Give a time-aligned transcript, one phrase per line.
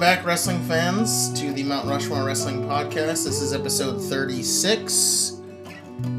[0.00, 3.22] welcome back, wrestling fans, to the Mount Rushmore Wrestling Podcast.
[3.22, 5.42] This is episode 36.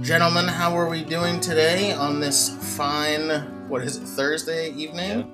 [0.02, 3.30] Gentlemen, how are we doing today on this fine,
[3.68, 5.26] what is it, Thursday evening?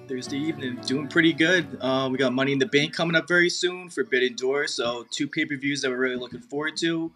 [0.08, 1.78] Thursday evening, doing pretty good.
[1.80, 5.28] Uh, we got Money in the Bank coming up very soon, Forbidden Door, so two
[5.28, 7.12] pay per views that we're really looking forward to.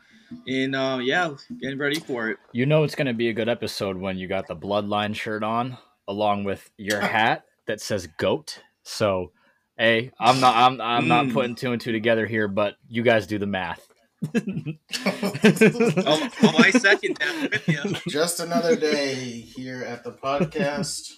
[0.47, 2.39] And uh, yeah, getting ready for it.
[2.53, 5.42] You know it's going to be a good episode when you got the Bloodline shirt
[5.42, 9.33] on, along with your hat that says "goat." So,
[9.77, 11.33] hey, I'm not I'm I'm not Mm.
[11.33, 13.86] putting two and two together here, but you guys do the math.
[15.06, 18.11] Oh, oh I second that with you.
[18.11, 21.12] Just another day here at the podcast.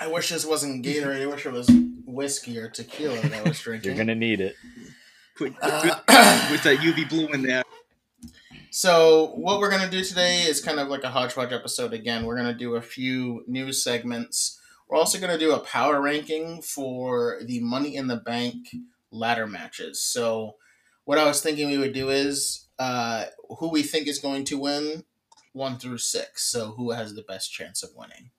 [0.00, 1.22] I wish this wasn't Gatorade.
[1.22, 1.68] I wish it was
[2.06, 3.90] whiskey or tequila that I was drinking.
[3.90, 4.54] You're gonna need it.
[5.36, 7.62] Put, Uh, with, with that UV blue in there.
[8.70, 12.24] So, what we're going to do today is kind of like a hodgepodge episode again.
[12.24, 14.59] We're going to do a few news segments.
[14.90, 18.74] We're also going to do a power ranking for the Money in the Bank
[19.12, 20.02] ladder matches.
[20.02, 20.56] So,
[21.04, 23.26] what I was thinking we would do is uh,
[23.58, 25.04] who we think is going to win
[25.52, 26.50] one through six.
[26.50, 28.30] So, who has the best chance of winning?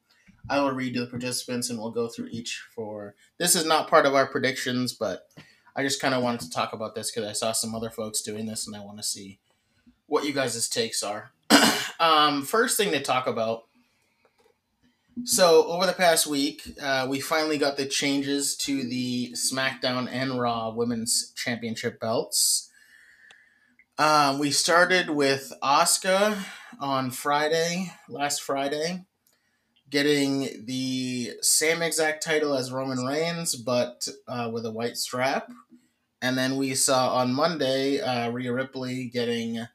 [0.49, 3.15] I will read to the participants and we'll go through each for.
[3.37, 5.29] This is not part of our predictions, but
[5.73, 8.21] I just kind of wanted to talk about this because I saw some other folks
[8.21, 9.39] doing this and I want to see
[10.07, 11.31] what you guys' takes are.
[12.01, 13.63] um, first thing to talk about.
[15.23, 20.39] So over the past week, uh, we finally got the changes to the SmackDown and
[20.39, 22.69] Raw Women's Championship belts.
[23.97, 26.43] Um, we started with Asuka
[26.79, 29.05] on Friday, last Friday,
[29.89, 35.51] getting the same exact title as Roman Reigns, but uh, with a white strap.
[36.21, 39.67] And then we saw on Monday uh, Rhea Ripley getting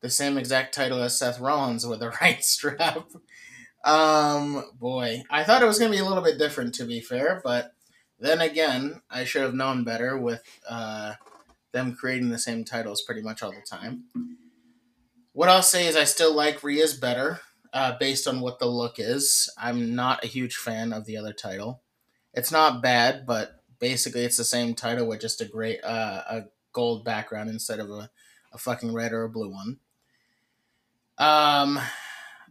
[0.00, 3.10] the same exact title as Seth Rollins with a right strap.
[3.84, 7.00] Um, boy, I thought it was going to be a little bit different, to be
[7.00, 7.72] fair, but
[8.18, 11.14] then again, I should have known better with uh,
[11.72, 14.04] them creating the same titles pretty much all the time.
[15.32, 17.40] What I'll say is I still like Rhea's better,
[17.72, 19.50] uh, based on what the look is.
[19.58, 21.82] I'm not a huge fan of the other title.
[22.32, 26.44] It's not bad, but basically it's the same title with just a great uh, a
[26.72, 28.10] gold background instead of a,
[28.52, 29.78] a fucking red or a blue one.
[31.18, 31.78] Um,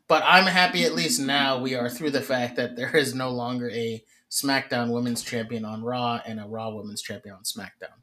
[0.08, 3.30] but I'm happy at least now we are through the fact that there is no
[3.30, 8.00] longer a SmackDown Women's Champion on Raw and a Raw Women's Champion on SmackDown.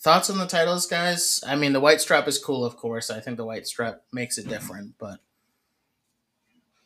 [0.00, 1.40] Thoughts on the titles, guys?
[1.46, 3.08] I mean, the white strap is cool, of course.
[3.08, 5.20] I think the white strap makes it different, but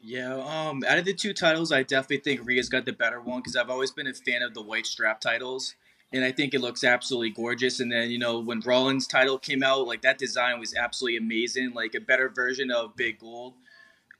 [0.00, 3.40] Yeah, um, out of the two titles, I definitely think Rhea's got the better one
[3.40, 5.74] because I've always been a fan of the white strap titles,
[6.12, 7.80] and I think it looks absolutely gorgeous.
[7.80, 11.72] And then you know when Rollins' title came out, like that design was absolutely amazing,
[11.72, 13.54] like a better version of Big Gold.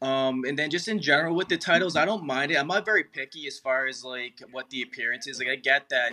[0.02, 2.56] Um, and then just in general with the titles, I don't mind it.
[2.56, 5.38] I'm not very picky as far as like what the appearance is.
[5.38, 6.12] Like I get that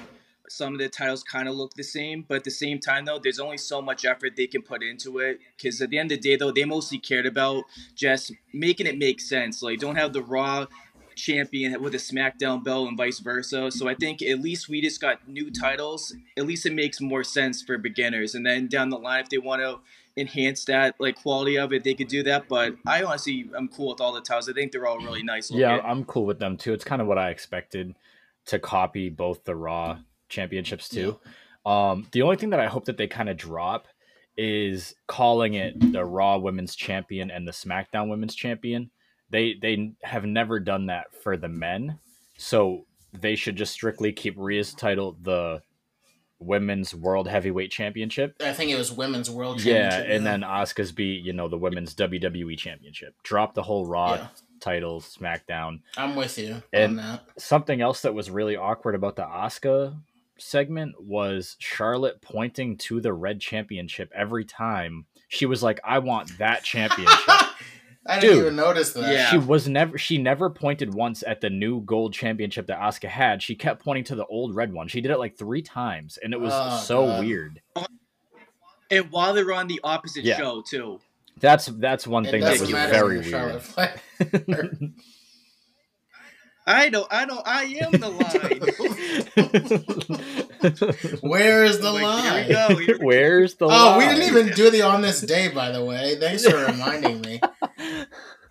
[0.50, 3.20] some of the titles kind of look the same, but at the same time though,
[3.22, 5.40] there's only so much effort they can put into it.
[5.58, 8.98] Because at the end of the day though, they mostly cared about just making it
[8.98, 9.62] make sense.
[9.62, 10.68] Like don't have the Raw
[11.16, 13.72] champion with a SmackDown belt and vice versa.
[13.72, 16.16] So I think at least we just got new titles.
[16.38, 18.36] At least it makes more sense for beginners.
[18.36, 19.80] And then down the line, if they want to
[20.16, 22.48] enhance that like quality of it, they could do that.
[22.48, 24.50] But I honestly, I'm cool with all the titles.
[24.50, 25.50] I think they're all really nice.
[25.50, 25.62] Looking.
[25.62, 26.74] Yeah, I'm cool with them too.
[26.74, 27.96] It's kind of what I expected
[28.46, 29.98] to copy both the Raw
[30.30, 31.20] championships too.
[31.66, 33.88] Um, the only thing that I hope that they kind of drop
[34.36, 38.90] is calling it the Raw Women's Champion and the SmackDown Women's Champion.
[39.30, 42.00] They they have never done that for the men,
[42.38, 45.62] so they should just strictly keep Rhea's title the
[46.40, 48.36] Women's World Heavyweight Championship.
[48.42, 51.96] I think it was Women's World Yeah, and then Asuka's beat, you know the Women's
[51.96, 53.16] WWE Championship.
[53.24, 54.28] Drop the whole Raw Yeah.
[54.60, 57.24] title, SmackDown I'm with you And- on that.
[57.38, 59.98] something else that was really awkward about the Asuka
[60.38, 65.06] segment was Charlotte pointing to the red championship every time.
[65.30, 67.30] She was like, "I want that championship."
[68.06, 68.42] I didn't Dude.
[68.46, 69.14] even notice that.
[69.14, 69.30] Yeah.
[69.30, 73.42] She was never she never pointed once at the new gold championship that Asuka had.
[73.42, 74.88] She kept pointing to the old red one.
[74.90, 77.24] She did it like 3 times and it was Oh, so God.
[77.26, 77.62] weird.
[78.92, 80.38] And while they were on the opposite Yeah.
[80.38, 81.00] show too.
[81.40, 83.64] That's that's one It thing that was very when weird.
[83.64, 84.02] Charlotte
[86.66, 88.62] I know, I know, I am the line.
[91.22, 92.46] Where is the Like, line?
[92.46, 92.68] Here we go.
[92.78, 95.84] Here we Where's the Oh, we didn't even do the on this day, by the
[95.84, 96.16] way.
[96.20, 97.42] Thanks for reminding me.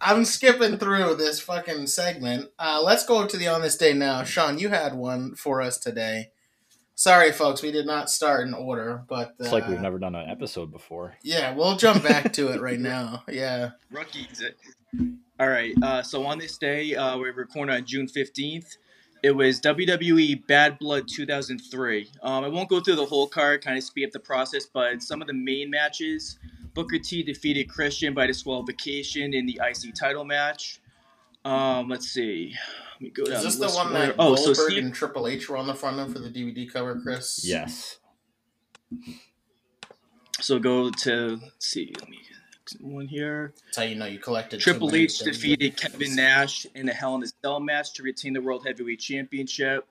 [0.03, 2.51] I'm skipping through this fucking segment.
[2.59, 4.25] Uh, let's go to the on this day now.
[4.25, 6.31] Sean, you had one for us today.
[6.95, 10.15] Sorry, folks, we did not start in order, but uh, It's like we've never done
[10.15, 11.15] an episode before.
[11.23, 13.23] Yeah, we'll jump back to it right now.
[13.29, 14.43] Yeah, Rookies.
[15.41, 15.73] All right.
[15.83, 18.77] Uh, so on this day, uh, we're recording on June fifteenth.
[19.23, 22.11] it was WWE Bad Blood 2003.
[22.23, 25.03] Um, I won't go through the whole card, kind of speed up the process, but
[25.03, 26.39] some of the main matches.
[26.75, 30.81] Booker T defeated Christian by disqualification in the IC title match.
[31.45, 32.55] Um, let's see.
[32.95, 33.37] Let me go down.
[33.37, 35.57] Is this the the one where- that oh, Goldberg so Steve, and Triple H were
[35.57, 37.45] on the front of for the DVD cover, Chris?
[37.45, 37.99] Yes.
[40.41, 41.93] so go to let's see.
[41.99, 42.19] Let me
[42.81, 43.55] one here.
[43.67, 44.61] That's how you know you collected.
[44.61, 45.99] Triple H defeated covers.
[45.99, 49.87] Kevin Nash in a Hell in a Cell match to retain the World Heavyweight Championship.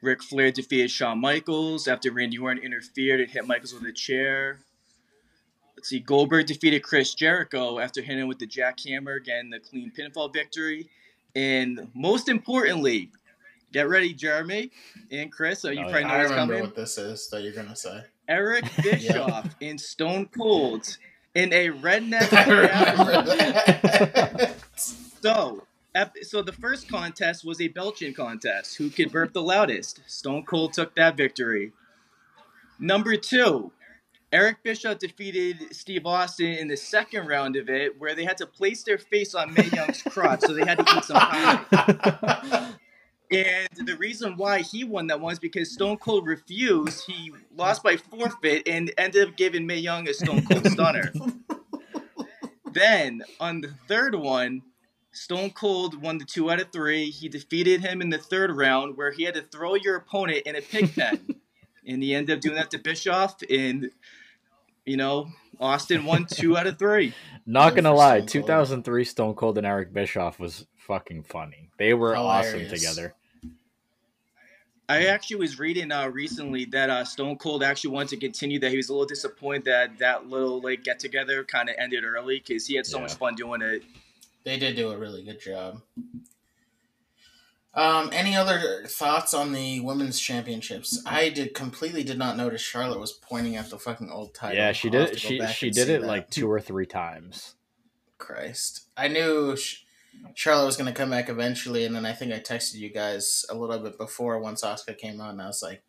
[0.00, 4.60] Ric Flair defeated Shawn Michaels after Randy Orton interfered and hit Michaels with a chair.
[5.78, 9.92] Let's see, Goldberg defeated Chris Jericho after hitting him with the jackhammer, again the clean
[9.96, 10.88] pinfall victory.
[11.36, 13.12] And most importantly,
[13.72, 14.72] get ready, Jeremy
[15.12, 15.60] and Chris.
[15.60, 16.08] So you Oh, probably yeah.
[16.08, 16.66] know I what's remember coming.
[16.68, 18.02] what this is that you're gonna say.
[18.28, 20.96] Eric Bischoff in Stone Cold
[21.36, 22.32] in a redneck.
[22.32, 24.54] I remember.
[25.22, 25.64] So,
[26.22, 28.76] so the first contest was a belching contest.
[28.78, 30.00] Who could burp the loudest?
[30.08, 31.72] Stone Cold took that victory.
[32.80, 33.70] Number two,
[34.30, 38.46] Eric Bischoff defeated Steve Austin in the second round of it, where they had to
[38.46, 42.74] place their face on Mae Young's crotch, so they had to eat some pie.
[43.30, 47.04] And the reason why he won that one is because Stone Cold refused.
[47.06, 51.12] He lost by forfeit and ended up giving Mae Young a Stone Cold stunner.
[52.72, 54.62] Then on the third one,
[55.12, 57.10] Stone Cold won the two out of three.
[57.10, 60.56] He defeated him in the third round, where he had to throw your opponent in
[60.56, 61.40] a pig pen,
[61.88, 63.36] and he ended up doing that to Bischoff.
[63.50, 63.90] And
[64.84, 67.14] you know, Austin won two out of three.
[67.46, 71.70] Not gonna lie, 2003 Stone Cold and Eric Bischoff was fucking funny.
[71.78, 73.14] They were awesome together.
[74.90, 78.58] I actually was reading uh, recently that uh, Stone Cold actually wanted to continue.
[78.58, 82.04] That he was a little disappointed that that little like get together kind of ended
[82.04, 83.02] early because he had so Yeah.
[83.02, 83.82] much fun doing it.
[84.44, 85.82] They did do a really good job.
[87.74, 91.00] Um, any other thoughts on the women's championships?
[91.06, 94.56] I did completely did not notice Charlotte was pointing at the fucking old title.
[94.56, 95.18] yeah, she did.
[95.18, 96.06] She she did it that.
[96.06, 97.54] like two or three times.
[98.16, 98.88] Christ.
[98.96, 99.56] I knew
[100.34, 103.44] Charlotte was going to come back eventually, and then I think I texted you guys
[103.48, 105.30] a little bit before once Asuka came on.
[105.30, 105.82] And I was like,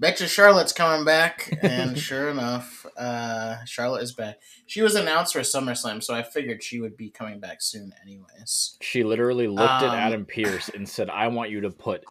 [0.00, 4.40] "Bet you Charlotte's coming back," and sure enough, uh, Charlotte is back.
[4.66, 8.76] She was announced for SummerSlam, so I figured she would be coming back soon, anyways.
[8.80, 12.04] She literally looked Um, at Adam Pearce and said, "I want you to put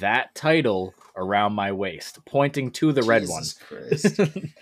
[0.00, 3.42] that title around my waist," pointing to the red one.
[3.42, 4.20] Jesus Christ.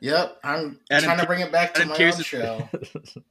[0.00, 2.68] Yep, I'm Adam trying to bring it back to Adam my Pearce own is- show.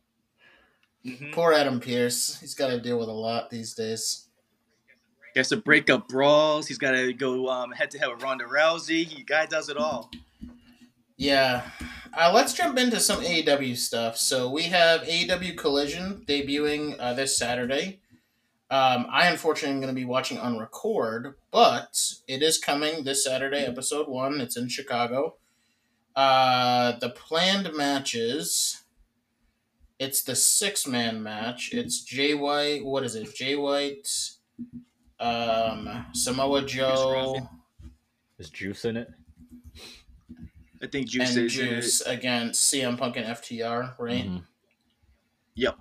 [1.06, 1.34] Mhm.
[1.34, 2.40] Poor Adam Pearce.
[2.40, 4.28] He's got to deal with a lot these days.
[5.34, 6.68] He has to break up brawls.
[6.68, 9.06] He's got to go head to head with Ronda Rousey.
[9.06, 10.12] He guy does it all.
[11.18, 11.70] Yeah.
[12.16, 14.18] Uh, let's jump into some AEW stuff.
[14.18, 18.00] So we have AEW Collision debuting uh, this Saturday.
[18.70, 23.24] Um, I unfortunately am going to be watching on record, but it is coming this
[23.24, 24.42] Saturday, episode one.
[24.42, 25.36] It's in Chicago.
[26.16, 28.84] Uh, the planned matches.
[30.00, 31.72] It's the six man match.
[31.72, 32.84] It's Jay White.
[32.84, 33.36] What is it?
[33.36, 34.08] Jay White,
[35.24, 37.48] um, Samoa Joe,
[38.38, 39.10] Is Juice in it?
[40.82, 41.70] I think Juice and is in it.
[41.72, 44.26] Juice against CM Punk and FTR, right?
[44.26, 44.46] Mhm.
[45.56, 45.78] Yep.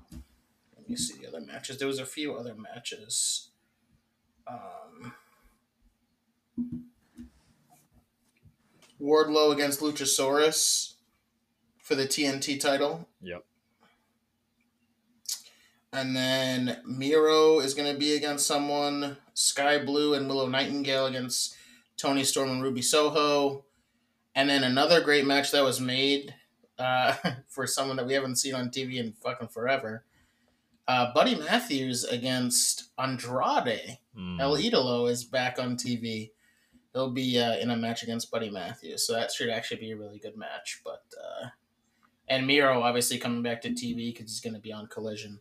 [0.77, 1.79] Let me see the other matches.
[1.79, 3.49] There was a few other matches.
[4.47, 5.15] Um,
[9.01, 10.95] Wardlow against Luchasaurus
[11.79, 13.09] for the TNT title.
[13.21, 13.45] Yep.
[15.93, 19.17] And then Miro is going to be against someone.
[19.35, 21.57] Skye Blue and Willow Nightingale against
[21.97, 23.65] Toni Storm and Ruby Soho.
[24.35, 26.35] And then another great match that was made
[26.79, 27.15] uh,
[27.49, 30.05] for someone that we haven't seen on TV in fucking forever.
[30.89, 33.99] Uh, Buddy Matthews against Andrade.
[34.19, 34.41] Mm.
[34.41, 36.31] El Idolo is back on TV.
[36.93, 39.97] He'll be uh, in a match against Buddy Matthews, so that should actually be a
[39.97, 40.83] really good match.
[40.85, 41.49] But uh,
[42.29, 45.41] and Miro obviously coming back to TV because he's going to be on Collision.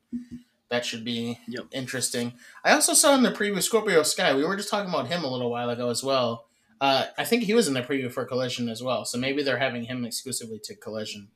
[0.72, 1.66] That should be Yep.
[1.74, 2.34] interesting.
[2.64, 4.34] I also saw in the preview Scorpio Sky.
[4.34, 6.48] We were just talking about him a little while ago as well.
[6.80, 9.58] Uh, I think he was in the preview for Collision as well, so maybe they're
[9.60, 11.28] having him exclusively to Collision.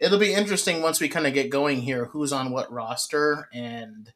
[0.00, 2.06] It'll be interesting once we kind of get going here.
[2.06, 4.12] Who's on what roster and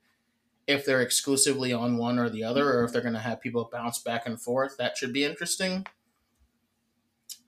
[0.66, 3.68] if they're exclusively on one or the other, or if they're going to have people
[3.71, 4.78] bounce back and forth.
[4.78, 5.87] That should be interesting.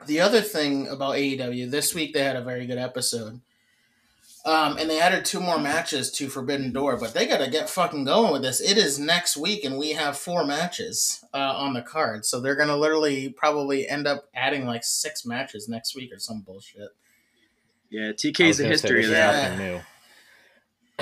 [0.07, 3.41] The other thing about AEW, this week they had a very good episode.
[4.47, 7.69] Um, and they added two more matches to Forbidden Door, but they got to get
[7.69, 8.61] fucking going with this.
[8.61, 12.25] It is next week, and we have four matches uh, on the card.
[12.25, 16.21] So they're going to literally probably end up adding like six matches next week or
[16.21, 16.91] some bullshit.
[17.91, 19.35] Yeah, TK's TK a history of is that.
[19.35, 19.49] Yeah.
[19.49, 19.67] nothing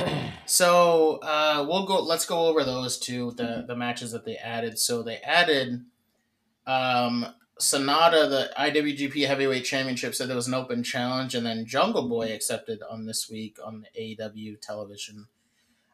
[0.06, 0.20] new.
[0.46, 2.02] So uh, we'll go.
[2.02, 4.78] Let's go over those two the the matches that they added.
[4.78, 5.86] So they added
[6.66, 7.26] um,
[7.60, 12.32] Sanada, the IWGP Heavyweight Championship, said there was an open challenge, and then Jungle Boy
[12.32, 15.28] accepted on this week on the AEW television.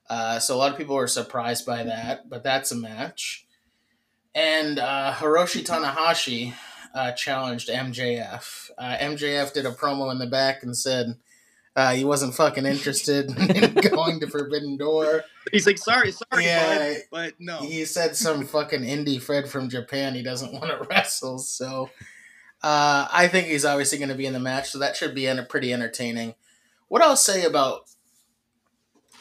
[0.09, 3.47] Uh, so a lot of people were surprised by that, but that's a match.
[4.35, 6.55] And uh, Hiroshi Tanahashi
[6.95, 8.71] uh, challenged MJF.
[8.79, 11.17] Uh, MJF did a promo in the back and said
[11.77, 15.25] uh, he wasn't fucking interested in going to Forbidden Door.
[15.53, 16.79] He's like, sorry, sorry, Yeah.
[16.95, 17.59] bud, but no.
[17.59, 21.39] He said some fucking indie Fred from Japan he doesn't want to wrestle.
[21.39, 21.91] So
[22.63, 24.71] uh, I think he's obviously going to be in the match.
[24.71, 26.35] So that should be en- pretty entertaining.
[26.89, 27.83] What I'll say about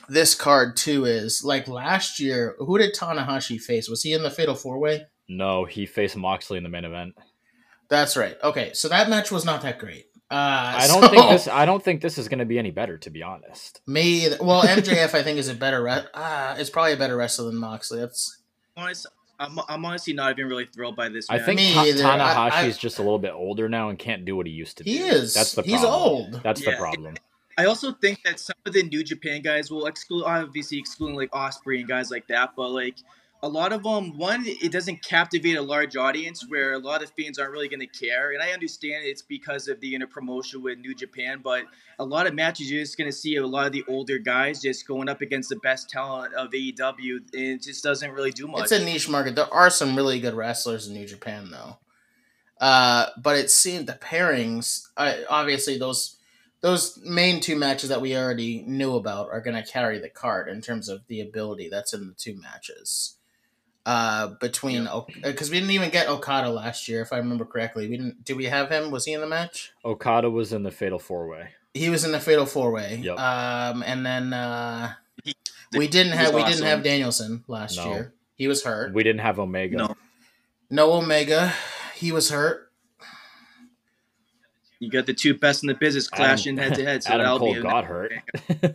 [0.07, 3.87] this card too is like last year, who did Tanahashi face?
[3.87, 5.05] Was he in the Fatal Four Way?
[5.27, 7.15] No, he faced Moxley in the main event.
[7.89, 8.35] That's right.
[8.43, 10.07] Okay, so that match was not that great.
[10.31, 10.35] Uh,
[10.77, 11.47] I don't so- think this.
[11.47, 13.81] I don't think this is going to be any better, to be honest.
[13.87, 14.37] Me, either.
[14.41, 15.81] well, MJF I think is a better.
[15.83, 17.99] Re- uh, is probably a better wrestler than Moxley.
[17.99, 18.37] That's
[18.77, 19.07] Honest,
[19.39, 21.29] I'm, I'm honestly not even really thrilled by this.
[21.29, 22.05] I think Me Ta- either.
[22.05, 22.17] I-
[22.51, 24.91] Tanahashi's just a little bit older now and can't do what he used to do.
[24.91, 25.33] he is.
[25.33, 25.93] That's the He's problem.
[26.01, 26.43] old.
[26.43, 27.15] That's the problem.
[27.57, 31.29] I also think that some of the New Japan guys will exclude, obviously excluding like
[31.31, 32.95] Ospreay and guys like that, but like
[33.41, 37.09] a lot of them, one, it doesn't captivate a large audience where a lot of
[37.11, 38.31] fans aren't really going to care.
[38.31, 41.63] And I understand it's because of the inner promotion with New Japan, but
[41.99, 44.61] a lot of matches you're just going to see a lot of the older guys
[44.61, 48.45] just going up against the best talent of AEW, and it just doesn't really do
[48.47, 48.63] much.
[48.63, 49.35] It's a niche market.
[49.35, 51.77] There are some really good wrestlers in New Japan, though.
[52.59, 56.17] Uh, but it seemed the pairings, uh, obviously those
[56.61, 60.49] those main two matches that we already knew about are going to carry the card
[60.49, 63.15] in terms of the ability that's in the two matches.
[63.89, 64.87] Uh, between
[65.23, 67.87] because we didn't even get Okada last year, if I remember correctly.
[67.89, 68.23] We didn't.
[68.23, 68.91] Did we have him?
[68.91, 69.71] Was he in the match?
[69.83, 71.49] Okada was in the Fatal Four Way.
[71.73, 73.01] He was in the Fatal Four Way.
[73.03, 73.17] Yep.
[73.17, 74.93] Um, and then uh,
[75.23, 75.33] He-
[75.75, 77.85] we didn't have was we didn't have Danielson last No.
[77.91, 78.13] year.
[78.35, 78.93] He was hurt.
[78.93, 79.77] We didn't have Omega.
[79.77, 79.95] No.
[80.69, 81.51] No Omega.
[81.95, 82.71] He was hurt.
[84.79, 87.39] You got the two best in the business clashing head to head, so Adam that'll
[87.39, 88.11] Cole be a- got hurt.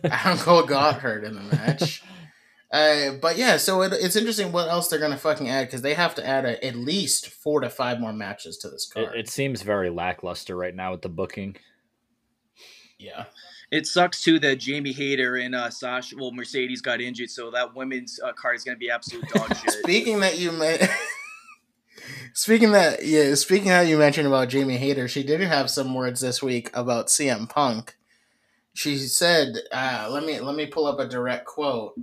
[0.03, 2.03] Adam Cole got hurt in the match.
[2.71, 5.93] Uh, but yeah, so it, it's interesting what else they're gonna fucking add because they
[5.93, 9.15] have to add a, at least four to five more matches to this It, card.
[9.17, 11.55] it seems very lackluster right now with the booking.
[12.97, 13.25] yeah,
[13.71, 17.75] It sucks too that Jamie Hayter and uh, Sasha, well, Mercedes got injured, so that
[17.75, 19.71] women's uh, card is going to be absolute dog shit.
[19.71, 20.87] speaking that you may.
[22.33, 26.19] Speaking that, yeah, speaking how you mentioned about Jamie Hayter, she did have some words
[26.19, 27.95] this week about CM Punk.
[28.73, 31.93] She said, uh, "Let me let me pull up a direct quote,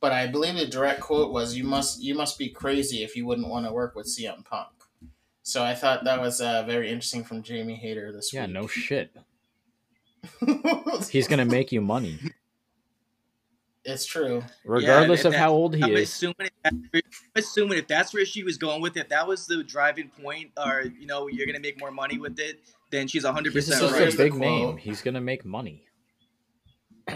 [0.00, 3.26] but I believe the direct quote was, "You must you must be crazy if you
[3.26, 4.68] wouldn't want to work with CM Punk."
[5.42, 8.54] So I thought that was uh, very interesting from Jamie Hayter this Yeah, week.
[8.54, 9.16] Yeah, no shit.
[11.10, 12.18] He's gonna make you money,
[13.84, 14.42] it's true.
[14.64, 16.10] regardless that- of how old he I'm is.
[16.10, 17.02] assuming, if that, I'm
[17.36, 20.84] assuming if that's where she was going with it, that was the driving point, or
[20.98, 23.80] you know, you're going to make more money with it, then she's 100 He's percent
[23.80, 24.76] just here's a big name.
[24.76, 25.84] He's gonna make money.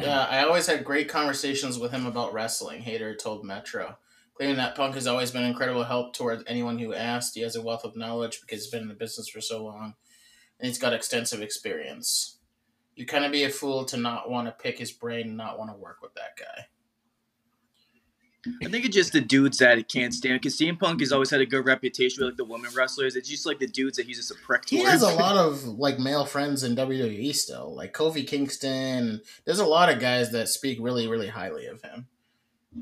[0.01, 2.83] Yeah, I always had great conversations with him about wrestling.
[2.83, 3.97] Hayter told Metro,
[4.35, 7.35] claiming that Punk has always been an incredible help towards anyone who asked.
[7.35, 9.95] He has a wealth of knowledge because he's been in the business for so long,
[10.59, 12.39] and he's got extensive experience.
[12.97, 15.59] You kind of be a fool to not want to pick his brain and not
[15.59, 16.67] want to work with that guy.
[18.63, 21.31] I think it's just the dudes that it can't stand because CM Punk has always
[21.31, 23.17] had a good reputation with like the women wrestlers.
[23.17, 24.91] It's just like the dudes that he's just a prick He towards.
[24.91, 29.21] has a lot of like male friends in WWE still, like Kofi Kingston.
[29.45, 32.07] There's a lot of guys that speak really, really highly of him,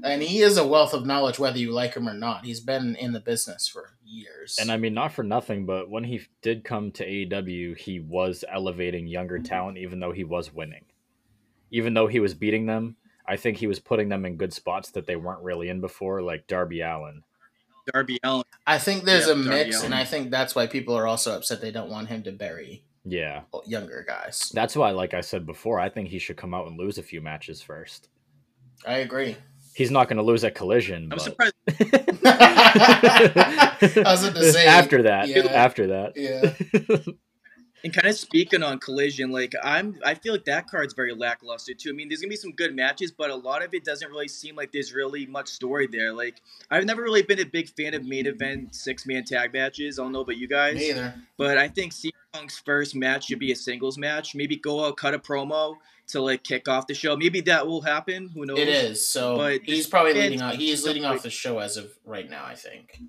[0.03, 2.45] and he is a wealth of knowledge, whether you like him or not.
[2.45, 4.59] He's been in the business for years.
[4.61, 8.45] And I mean, not for nothing, but when he did come to AEW, he was
[8.53, 10.85] elevating younger talent, even though he was winning.
[11.71, 14.91] Even though he was beating them, I think he was putting them in good spots
[14.93, 17.23] that they weren't really in before, like Darby Allin.
[17.93, 18.45] Darby Allin.
[18.67, 19.87] I think there's Yeah, a Darby mix, Allin.
[19.87, 22.85] and I think that's why people are also upset they don't want him to bury
[23.05, 23.43] Yeah.
[23.67, 24.51] younger guys.
[24.55, 27.03] That's why, like I said before, I think he should come out and lose a
[27.03, 28.09] few matches first.
[28.87, 29.37] I agree.
[29.75, 31.55] He's not going to lose at Collision, I'm but surprised.
[32.25, 35.43] I was about to say after that, yeah.
[35.47, 36.55] after that, Yeah,
[37.85, 41.75] And kind of speaking on Collision, like I'm, I feel like that card's very lackluster
[41.75, 41.91] too.
[41.91, 44.29] I mean, there's gonna be some good matches, but a lot of it doesn't really
[44.29, 46.13] seem like there's really much story there.
[46.13, 49.99] Like I've never really been a big fan of main event six man tag matches.
[49.99, 51.15] I don't know about you guys, me either.
[51.37, 54.35] but I think CM Punk's first match should be a singles match.
[54.35, 55.75] Maybe go out, cut a promo
[56.09, 57.17] to like kick off the show.
[57.17, 58.31] Maybe that will happen.
[58.35, 58.59] Who knows?
[58.59, 59.07] It is.
[59.07, 60.55] So But he's probably leading off.
[60.55, 62.45] He is leading off the show as of right now.
[62.45, 63.01] I think.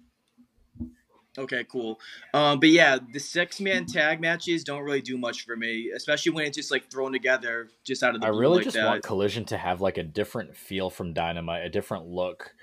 [1.38, 2.00] Okay, cool.
[2.34, 6.32] Um, but yeah, the six man tag matches don't really do much for me, especially
[6.32, 8.86] when it's just like thrown together just out of the I really like just that.
[8.86, 12.54] want Collision to have like a different feel from Dynamite, a different look.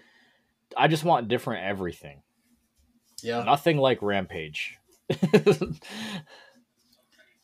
[0.76, 2.22] I just want different everything.
[3.22, 3.42] Yeah.
[3.42, 4.78] Nothing like Rampage.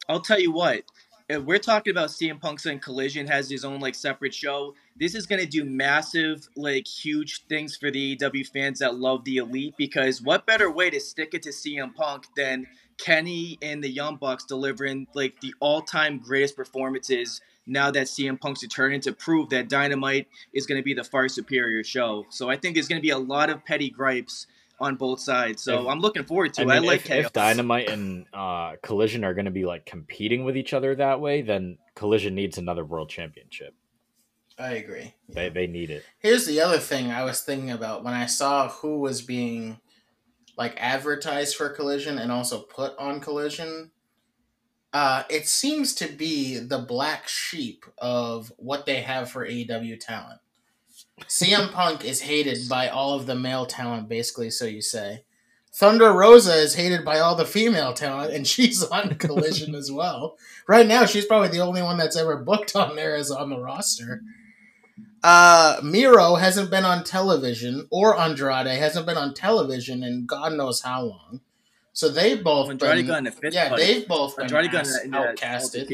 [0.09, 0.85] I'll tell you what.
[1.29, 4.77] We're talking about CM Punk's and Collision has his own like separate show.
[4.95, 9.39] This is gonna do massive, like huge things for the AEW fans that love the
[9.39, 13.91] Elite because what better way to stick it to CM Punk than Kenny and the
[13.91, 19.51] Young Bucks delivering like the all-time greatest performances now that CM Punk's returning to prove
[19.51, 22.25] that Dynamite is gonna be the far superior show.
[22.29, 24.47] So I think there's gonna be a lot of petty gripes
[24.79, 25.63] on both sides.
[25.63, 26.67] So If- I'm looking forward to I it.
[26.69, 27.27] mean, I like if, chaos.
[27.27, 31.21] if Dynamite and uh, Collision are going to be like competing with each other that
[31.21, 33.75] way, then Collision needs another World Championship.
[34.59, 35.15] I agree.
[35.29, 36.03] They they need it.
[36.19, 39.81] Here's the other thing I was thinking about when I saw who was being
[40.57, 43.91] like advertised for Collision and also put on Collision.
[44.95, 50.41] Uh, it seems to be the black sheep of what they have for AEW talent.
[51.23, 55.25] CM Punk is hated by all of the male talent, basically, so you say.
[55.73, 60.37] Thunder Rosa is hated by all the female talent, and she's on Collision as well.
[60.67, 63.59] Right now, she's probably the only one that's ever booked on there as on the
[63.59, 64.23] roster.
[65.23, 70.83] Uh, Miro hasn't been on television, or Andrade hasn't been on television in God knows
[70.83, 71.41] how long.
[71.93, 73.79] So they've both Andrade been, got in a fist yeah, fight.
[73.79, 75.89] they've both been Andrade got ass- in outcasted.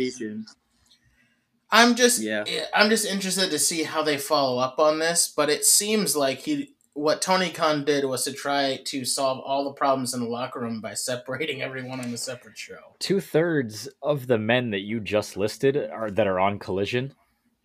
[1.73, 2.45] I'm just Yeah.
[2.75, 6.41] I'm just interested to see how they follow up on this, but it seems like
[6.41, 10.29] he what Tony Khan did was to try to solve all the problems in the
[10.29, 12.95] locker room by separating everyone on a separate show.
[12.99, 17.15] Two thirds of the men that you just listed are that are on Collision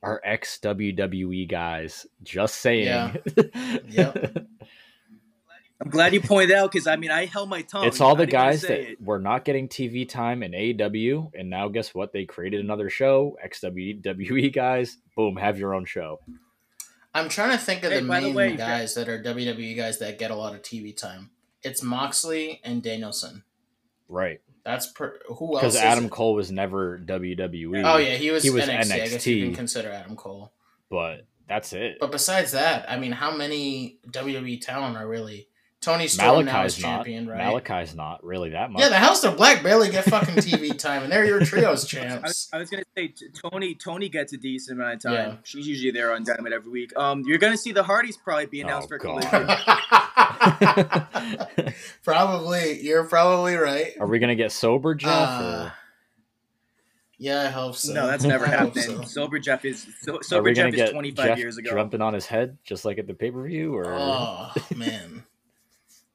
[0.02, 2.08] are ex WWE guys.
[2.24, 2.86] Just saying.
[2.86, 3.14] Yeah.
[3.90, 4.48] Yep.
[5.80, 7.86] I'm glad you pointed out because I mean I held my tongue.
[7.86, 9.02] It's all the guys that it.
[9.02, 12.14] were not getting TV time in AEW, and now guess what?
[12.14, 13.38] They created another show.
[13.44, 16.20] Ex WWE guys, boom, have your own show.
[17.14, 19.76] I'm trying to think of Hey, the by the main way, guys that are WWE
[19.76, 21.32] guys that get a lot of TV time.
[21.64, 23.44] It's Moxley and Danielson.
[24.08, 24.42] Right.
[24.64, 25.62] That's per, who else?
[25.62, 26.12] Because Adam it?
[26.12, 27.84] Cole was never WWE.
[27.86, 28.92] Oh yeah, he was, He was NXT.
[28.92, 30.52] I guess you can consider Adam Cole.
[30.90, 31.98] But that's it.
[32.00, 35.48] But besides that, I mean, how many WWE talent are really?
[35.80, 36.96] Toni Storm now is Malachi's not.
[36.98, 37.38] champion, right?
[37.38, 38.82] Malachi's not really that much.
[38.82, 41.88] Yeah, the House of Black barely get fucking TV time, and they're your trios I,
[41.88, 42.24] champs.
[42.28, 43.76] was- I was gonna say Toni.
[43.76, 45.14] Toni gets a decent amount of time.
[45.14, 45.36] Yeah.
[45.44, 46.98] She's usually there on Dynamite every week.
[46.98, 49.22] Um, you're gonna see the Hardys probably be announced Oh, for God.
[49.22, 49.48] Collision.
[52.04, 53.94] probably, you're probably right.
[54.00, 55.12] Are we gonna get sober, Jeff?
[55.12, 55.70] Uh,
[57.20, 57.94] yeah, I hope so.
[57.94, 59.04] no, that's never I hope happening.
[59.04, 59.04] so.
[59.04, 61.72] Sober Jeff is so, or are sober Jeff is 25 Jeff years ago.
[61.72, 63.76] jumping on his head just like at the pay per view?
[63.76, 65.24] Or Oh man,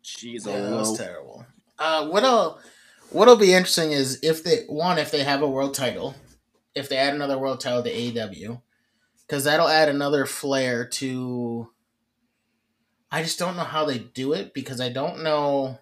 [0.02, 1.46] She's yeah, that was terrible.
[1.78, 2.60] Uh, what'll
[3.10, 6.14] what'll be interesting is if they one if they have a world title,
[6.74, 8.60] if they add another world title to AEW,
[9.26, 11.68] because that'll add another flair to.
[13.10, 15.78] I just don't know how they do it because I don't know.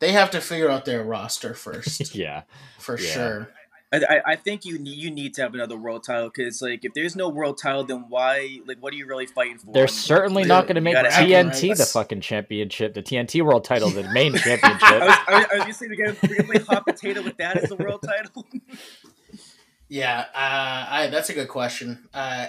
[0.00, 2.42] They have to figure out their roster first, yeah,
[2.78, 3.12] for Yeah.
[3.12, 3.48] sure.
[3.94, 6.84] I, I, I think you need you need to have another world title because like
[6.84, 9.72] if there's no world title, then why like what are you really fighting for?
[9.72, 13.02] they're And, certainly you- not going to make gotta have TNT the fucking championship, the
[13.02, 14.80] TNT World Title, the main I championship.
[14.82, 17.36] was, I was, I was gonna say we're gonna, we're gonna play hot potato with
[17.38, 18.46] that as the world title.
[19.88, 22.08] Yeah, uh, I, that's a good question.
[22.14, 22.46] Uh,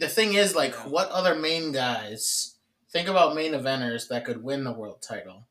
[0.00, 2.56] the thing is, like, what other main guys?
[2.90, 5.46] Think about main eventers that could win the world title.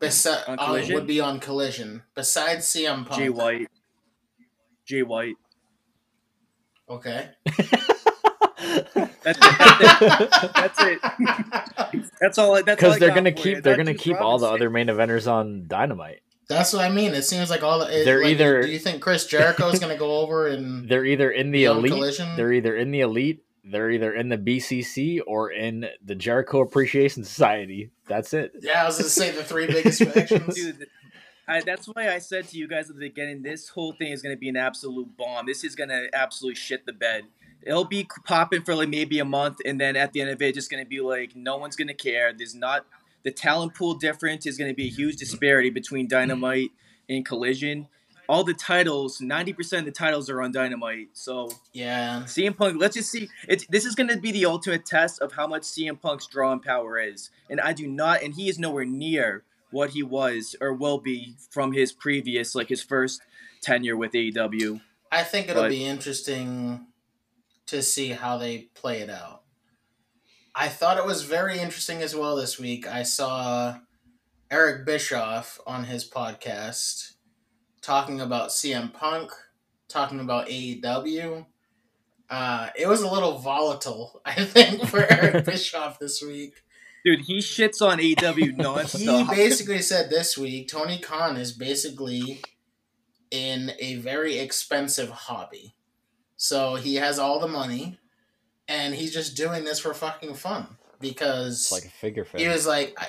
[0.00, 2.04] Besi- On uh, would be on Collision.
[2.14, 3.20] Besides CM Punk.
[3.20, 3.68] Jay White,
[4.90, 5.36] Jay White.
[6.88, 7.28] Okay.
[9.22, 10.30] That's it.
[10.54, 10.98] That's it.
[12.20, 12.56] That's all.
[12.56, 15.30] I- That's all Because they're gonna keep they're gonna keep all the other main eventers
[15.30, 16.22] on Dynamite.
[16.48, 17.14] That's what I mean.
[17.14, 18.00] It seems like all the.
[18.00, 20.88] it- They're like, either- Do you think Chris Jericho is going to go over and
[20.90, 22.34] They're either in the elite, Collision?
[22.36, 27.22] they're either in the elite, they're either in the BCC or in the Jericho Appreciation
[27.22, 27.92] Society.
[28.08, 28.50] That's it.
[28.62, 30.52] Yeah, I was going to say the three biggest factions.
[30.56, 30.88] Dude,
[31.50, 34.22] I, that's why I said to you guys at the beginning, this whole thing is
[34.22, 35.46] going to be an absolute bomb.
[35.46, 37.24] This is going to absolutely shit the bed.
[37.62, 40.54] It'll be popping for like maybe a month, and then at the end of it,
[40.54, 42.32] just going to be like no one's going to care.
[42.32, 42.86] There's not
[43.24, 46.70] the talent pool difference is going to be a huge disparity between Dynamite
[47.08, 47.88] and Collision.
[48.28, 51.08] All the titles, ninety percent of the titles are on Dynamite.
[51.14, 52.22] So Yeah.
[52.26, 53.28] CM Punk, let's just see.
[53.48, 56.60] It's this is going to be the ultimate test of how much CM Punk's drawing
[56.60, 60.72] power is, and I do not, and he is nowhere near what he was or
[60.72, 63.20] will be from his previous, like his first
[63.60, 64.80] tenure with AEW.
[65.12, 66.86] I think it'll But- be interesting
[67.66, 69.42] to see how they play it out.
[70.54, 72.86] I thought it was very interesting as well this week.
[72.86, 73.78] I saw
[74.50, 77.12] Eric Bischoff on his podcast
[77.80, 79.30] talking about CM Punk,
[79.88, 81.46] talking about AEW.
[82.28, 86.62] Uh, it was a little volatile, I think, for Eric Bischoff this week.
[87.04, 89.04] Dude, he shits on AEW nonsense.
[89.04, 92.42] He basically said this week Tony Khan is basically
[93.30, 95.74] in a very expensive hobby.
[96.36, 97.98] So he has all the money
[98.68, 100.66] and he's just doing this for fucking fun
[101.00, 103.08] because It's like a figure he was like I,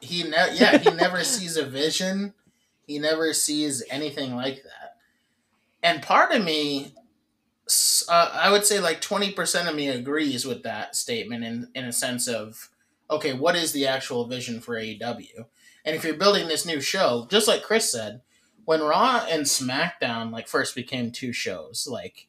[0.00, 2.34] he ne- yeah, he never sees a vision.
[2.86, 4.96] He never sees anything like that.
[5.82, 6.94] And part of me
[8.08, 11.92] uh, I would say like 20% of me agrees with that statement in in a
[11.92, 12.68] sense of
[13.10, 15.46] okay, what is the actual vision for AEW?
[15.84, 18.22] And if you're building this new show, just like Chris said,
[18.64, 22.28] when Raw and SmackDown like first became two shows, like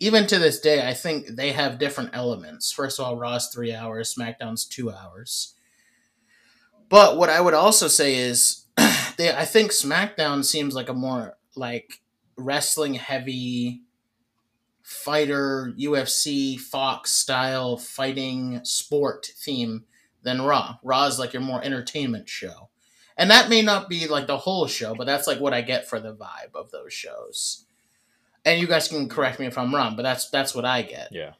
[0.00, 2.70] even to this day, I think they have different elements.
[2.70, 5.54] First of all, Raw's three hours, SmackDown's two hours.
[6.88, 8.64] But what I would also say is,
[9.16, 12.00] they I think SmackDown seems like a more like
[12.36, 13.82] wrestling heavy
[14.82, 19.84] fighter UFC Fox style fighting sport theme
[20.22, 20.78] than Raw.
[20.82, 22.68] Raw is like your more entertainment show.
[23.16, 25.88] And that may not be like the whole show, but that's like what I get
[25.88, 27.64] for the vibe of those shows.
[28.44, 31.08] And you guys can correct me if I'm wrong, but that's that's what I get.
[31.10, 31.32] Yeah.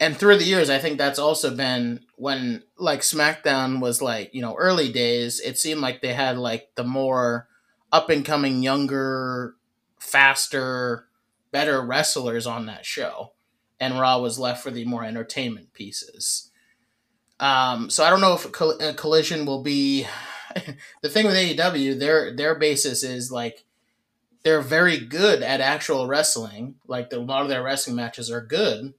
[0.00, 4.40] And through the years, I think that's also been when like SmackDown was like, you
[4.40, 7.48] know, early days, it seemed like they had like the more
[7.92, 9.56] up and coming younger,
[9.98, 11.08] faster,
[11.50, 13.32] better wrestlers on that show.
[13.80, 16.47] And Raw was left for the more entertainment pieces.
[17.40, 20.06] Um, so I don't know if Coll- uh, Collision will be
[21.02, 21.98] the thing with AEW.
[21.98, 23.64] Their their basis is like
[24.42, 26.76] they're very good at actual wrestling.
[26.86, 28.94] Like the, a lot of their wrestling matches are good.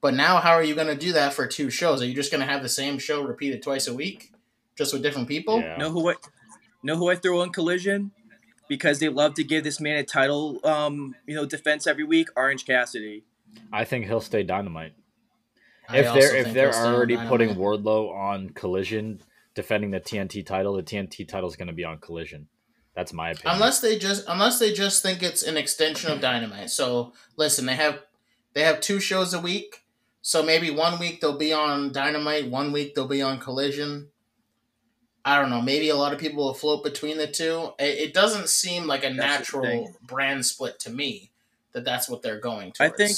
[0.00, 2.02] But now, how are you going to do that for two shows?
[2.02, 4.32] Are you just going to have the same show repeated twice a week,
[4.76, 5.60] just with different people?
[5.60, 5.76] Yeah.
[5.78, 6.14] Know who I
[6.82, 8.12] know who I throw in collision?
[8.68, 12.28] Because they love to give this man a title um, you know, defense every week,
[12.36, 13.24] Orange Cassidy.
[13.72, 14.92] I think he'll stay dynamite.
[15.88, 17.30] I if they're if they're he'll stay on already Dynamite.
[17.30, 19.20] putting Wardlow on Collision
[19.54, 22.48] defending the TNT title, the TNT title is going to be on Collision.
[22.94, 23.54] That's my opinion.
[23.56, 26.70] unless they just unless they just think it's an extension of Dynamite.
[26.70, 28.00] So listen, they have
[28.54, 29.82] they have two shows a week.
[30.22, 34.08] So maybe one week they'll be on Dynamite, one week they'll be on Collision.
[35.26, 35.60] I don't know.
[35.60, 37.70] Maybe a lot of people will float between the two.
[37.78, 41.32] It, it doesn't seem like a That's natural brand split to me.
[41.72, 42.84] That that's what they're going to.
[42.84, 43.12] I think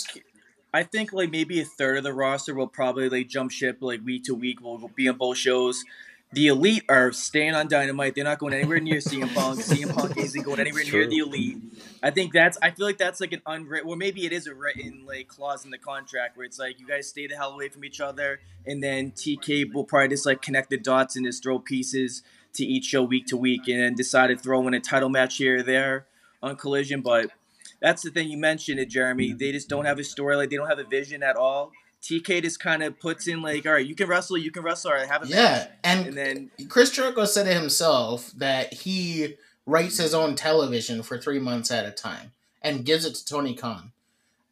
[0.72, 4.04] I think like maybe a third of the roster will probably like jump ship like
[4.04, 4.60] week to week.
[4.60, 5.84] Will be on both shows.
[6.32, 8.14] The elite are staying on Dynamite.
[8.14, 9.60] They're not going anywhere near CM Punk.
[9.60, 11.56] CM Punk isn't going anywhere near the elite.
[12.02, 12.58] I think that's.
[12.60, 15.64] I feel like that's like an unwritten, Well, maybe it is a written like clause
[15.64, 18.40] in the contract where it's like you guys stay the hell away from each other,
[18.66, 22.22] and then TK will probably just like connect the dots and just throw pieces
[22.54, 25.38] to each show week to week, and then decide to throw in a title match
[25.38, 26.06] here or there
[26.42, 27.00] on Collision.
[27.00, 27.30] But
[27.80, 29.32] that's the thing you mentioned it, Jeremy.
[29.32, 30.36] They just don't have a story.
[30.36, 31.72] Like they don't have a vision at all.
[32.02, 34.92] TK just kind of puts in like, all right, you can wrestle, you can wrestle,
[34.92, 38.72] all right, have a yeah, match, and and then Chris Jericho said it himself that
[38.72, 39.34] he
[39.66, 43.54] writes his own television for three months at a time and gives it to Tony
[43.54, 43.92] Khan.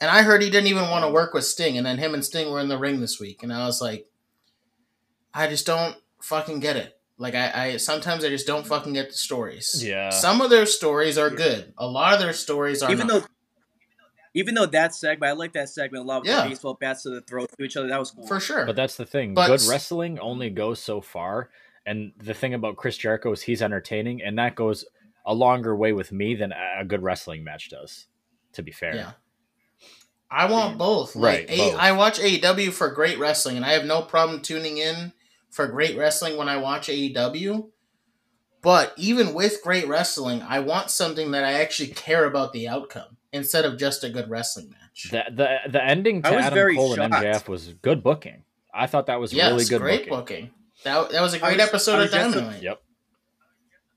[0.00, 2.24] And I heard he didn't even want to work with Sting, and then him and
[2.24, 4.10] Sting were in the ring this week, and I was like,
[5.32, 6.95] I just don't fucking get it.
[7.18, 9.82] Like I, I sometimes I just don't fucking get the stories.
[9.84, 10.10] Yeah.
[10.10, 11.72] Some of their stories are good.
[11.78, 13.22] A lot of their stories are even not.
[13.22, 13.26] though
[14.34, 16.42] even though that segment, I like that segment a lot with Yeah.
[16.42, 17.88] the baseball bats to the throat to each other.
[17.88, 18.26] That was cool.
[18.26, 18.66] for sure.
[18.66, 19.32] But that's the thing.
[19.32, 21.48] But- Good wrestling only goes so far.
[21.86, 24.84] And the thing about Chris Jericho is he's entertaining, and that goes
[25.24, 28.08] a longer way with me than a a good wrestling match does.
[28.54, 29.12] To be fair, Yeah.
[30.30, 31.14] I want both.
[31.14, 31.78] Right, Like, A- both.
[31.80, 35.12] I watch AEW for great wrestling, and I have no problem tuning in
[35.56, 37.70] for great wrestling when I watch AEW.
[38.62, 43.16] But even with great wrestling, I want something that I actually care about the outcome
[43.32, 45.08] instead of just a good wrestling match.
[45.10, 47.24] the the the ending to I was Adam very Cole and shocked.
[47.24, 48.42] MJF was good booking.
[48.74, 50.46] I thought that was yes, really good great booking.
[50.46, 50.50] booking.
[50.84, 52.62] That, that was a I great was- episode of was just- Dynamite.
[52.62, 52.82] Yep.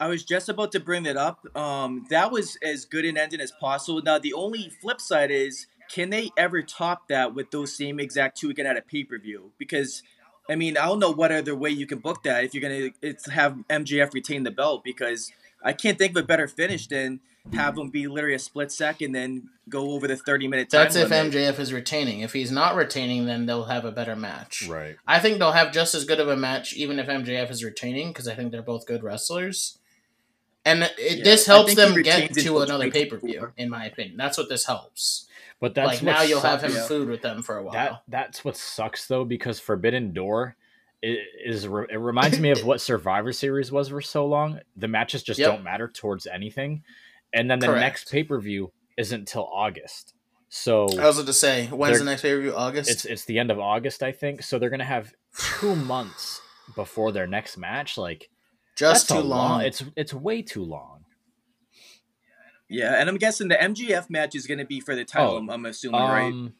[0.01, 1.45] I was just about to bring that up.
[1.57, 4.01] Um, that was as good an ending as possible.
[4.01, 8.37] Now the only flip side is, can they ever top that with those same exact
[8.37, 9.51] two again at a pay per view?
[9.57, 10.01] Because
[10.49, 12.89] I mean, I don't know what other way you can book that if you're gonna
[13.01, 14.83] it's have MJF retain the belt.
[14.83, 15.31] Because
[15.63, 17.19] I can't think of a better finish than
[17.53, 20.95] have him be literally a split second, then go over the thirty minute time That's
[20.95, 21.33] if limit.
[21.33, 22.21] MJF is retaining.
[22.21, 24.67] If he's not retaining, then they'll have a better match.
[24.67, 24.97] Right.
[25.07, 28.09] I think they'll have just as good of a match even if MJF is retaining
[28.09, 29.77] because I think they're both good wrestlers.
[30.65, 34.17] And it, Yeah, this helps them get to another pay per view, in my opinion.
[34.17, 35.27] That's what this helps.
[35.61, 36.87] But that's like now you'll have him Yeah.
[36.87, 37.73] food with them for a while.
[37.73, 40.55] That that's what sucks though because Forbidden Door
[41.01, 44.59] it is it reminds me of what Survivor Series was for so long.
[44.77, 45.49] The matches just Yep.
[45.49, 46.83] don't matter towards anything,
[47.33, 47.81] and then the Correct.
[47.81, 50.13] next pay per view isn't till August.
[50.49, 52.55] So I was about to say, when's the next pay per view?
[52.55, 52.89] August.
[52.89, 54.43] it's it's the end of August, I think.
[54.43, 55.13] So they're gonna have
[55.59, 56.41] two months
[56.75, 57.97] before their next match.
[57.97, 58.29] Like
[58.77, 59.51] just that's too long.
[59.51, 59.61] long.
[59.63, 61.03] It's it's way too long.
[62.69, 65.33] Yeah, and I'm guessing the MJF match is going to be for the title.
[65.33, 66.31] Oh, I'm, I'm assuming, right?
[66.31, 66.53] Um,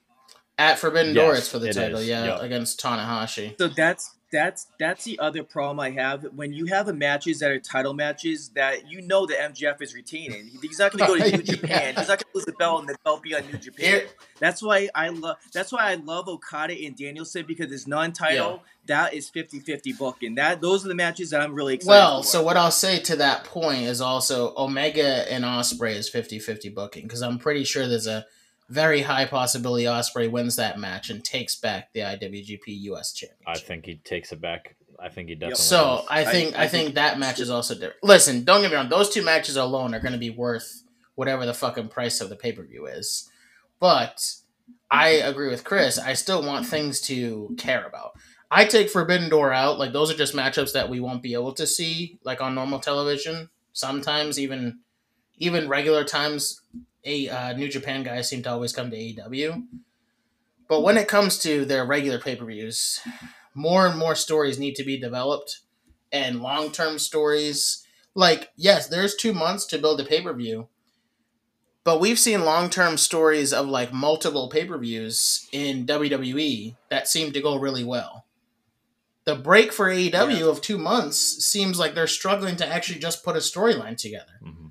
[0.58, 2.00] At Forbidden Door, Yes, it's for the title.
[2.00, 2.08] is.
[2.08, 2.42] Yeah, Yep.
[2.42, 3.58] against Tanahashi.
[3.60, 7.50] So that's that's that's the other problem I have when you have a matches that
[7.52, 10.50] are title matches that you know that MJF is retaining.
[10.62, 11.56] He's not going to go to New Yeah.
[11.56, 11.96] Japan.
[11.98, 14.04] He's not going to lose the belt and the belt be on New Japan.
[14.40, 15.38] That's why I love.
[15.54, 18.64] That's why I love Okada and Danielson because it's non-title.
[18.86, 20.36] That is 50-50 booking.
[20.36, 21.90] That those are the matches that I'm really excited.
[21.90, 22.28] well, for.
[22.28, 27.04] so what I'll say to that point is also Omega and Ospreay is 50-50 booking
[27.04, 28.26] because I'm pretty sure there's a
[28.70, 33.48] very high possibility Ospreay wins that match and takes back the IWGP US Championship.
[33.48, 34.76] I think he takes it back.
[35.00, 35.64] I think he definitely.
[35.64, 36.06] So does.
[36.10, 38.04] I think I, I think think- that match is also different.
[38.04, 40.84] Listen, don't get me wrong; those two matches alone are going to be worth
[41.16, 43.30] whatever the fucking price of the pay per view is.
[43.80, 44.36] But
[44.92, 45.98] I agree with Chris.
[45.98, 48.14] I still want things to care about.
[48.52, 49.80] I take Forbidden Door out.
[49.80, 52.80] Like those are just matchups that we won't be able to see like on normal
[52.80, 53.50] television.
[53.74, 54.80] Sometimes even
[55.40, 56.62] even regular times,
[57.04, 59.64] a uh, New Japan guys seem to always come to AEW.
[60.68, 63.00] But when it comes to their regular pay per views,
[63.56, 65.62] more and more stories need to be developed
[66.12, 67.86] and long term stories.
[68.16, 70.68] Like, yes, there's two months to build a pay per view,
[71.84, 77.08] but we've seen long term stories of like multiple pay per views in WWE that
[77.08, 78.26] seem to go really well.
[79.26, 80.46] The break for AEW Yeah.
[80.48, 84.40] of two months seems like they're struggling to actually just put a storyline together.
[84.44, 84.69] Mhm.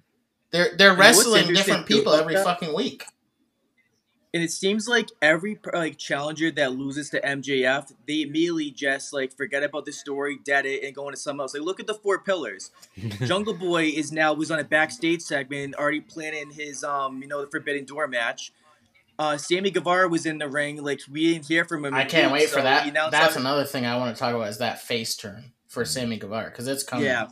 [0.50, 3.04] They're they're what's wrestling interesting different people every that- fucking week.
[4.34, 9.34] and it seems like every like challenger that loses to MJF, they immediately just like
[9.36, 11.54] forget about the story, dead it, and go into something else.
[11.54, 12.70] Like look at the four pillars.
[13.26, 17.40] Jungle Boy is now was on a backstage segment, already planning his um you know
[17.44, 18.52] the Forbidden Door match.
[19.20, 20.82] Uh, Sammy Guevara was in the ring.
[20.84, 21.92] Like we didn't hear from him.
[21.94, 22.84] I can't weeks, wait for that.
[22.84, 25.52] he announced That's on- another thing I want to talk about is that face turn
[25.66, 27.06] for Sammy Guevara because it's coming.
[27.06, 27.26] Yeah.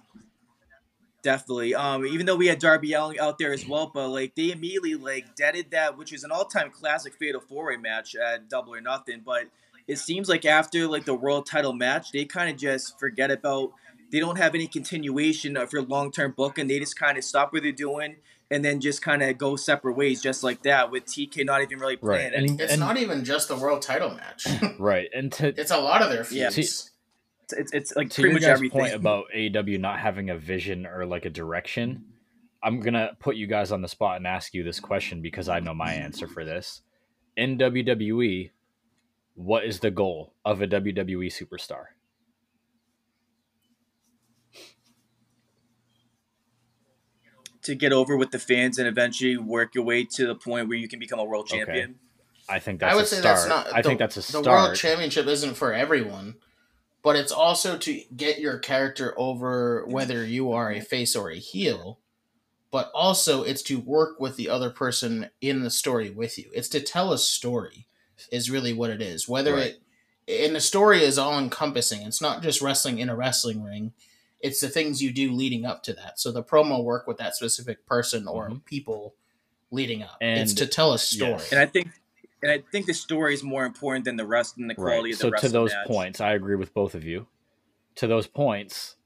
[1.26, 1.74] Definitely.
[1.74, 4.94] Um, even though we had Darby Allin out there as well, but like they immediately
[4.94, 8.80] like deaded that, which is an all-time classic Fatal Four Way match at Double or
[8.80, 9.22] Nothing.
[9.26, 9.46] But
[9.88, 13.72] it seems like after like the world title match, they kind of just forget about.
[14.12, 16.68] They don't have any continuation of your long-term booking.
[16.68, 18.14] They just kind of stop what they're doing
[18.52, 20.92] and then just kind of go separate ways, just like that.
[20.92, 22.34] With TK not even really right, playing.
[22.50, 24.46] and, It's and- not even just the world title match.
[24.78, 26.50] right, and to it's a lot of their Yeah.
[26.50, 26.92] feuds.
[27.52, 28.80] It's, it's, it's like to pretty much guys' everything.
[28.80, 32.04] point about AEW not having a vision or like a direction,
[32.62, 35.60] I'm gonna put you guys on the spot and ask you this question because I
[35.60, 36.82] know my answer for this.
[37.36, 38.50] In WWE,
[39.34, 41.84] what is the goal of a WWE superstar?
[47.62, 50.78] to get over with the fans and eventually work your way to the point where
[50.78, 51.64] you can become a world Okay.
[51.64, 51.96] champion.
[52.48, 53.36] I think that's I would a say start.
[53.36, 53.74] that's not.
[53.74, 54.42] I the, think that's a star.
[54.42, 56.36] The world championship isn't for everyone,
[57.06, 61.36] but it's also to get your character over whether you are a face or a
[61.38, 62.00] heel.
[62.72, 66.50] But also, it's to work with the other person in the story with you.
[66.52, 67.86] It's to tell a story,
[68.32, 69.28] is really what it is.
[69.28, 69.76] Whether Right.
[70.26, 72.02] it and the story is all encompassing.
[72.02, 73.92] It's not just wrestling in a wrestling ring.
[74.40, 76.18] It's the things you do leading up to that.
[76.18, 78.64] So the promo work with that specific person or Mhm.
[78.64, 79.14] people
[79.70, 80.16] leading up.
[80.20, 81.30] And- it's to tell a story.
[81.30, 81.52] yes.
[81.52, 81.86] And I think
[82.48, 85.12] and I think the story is more important than the rest and the quality right.
[85.14, 85.86] of the So rest to those match.
[85.86, 87.26] points, I agree with both of you.
[87.96, 88.96] To those points,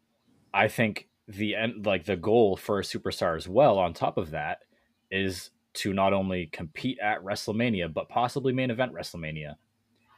[0.53, 3.79] I think the end, like the goal for a superstar as well.
[3.79, 4.62] On top of that,
[5.11, 9.55] is to not only compete at WrestleMania but possibly main event WrestleMania.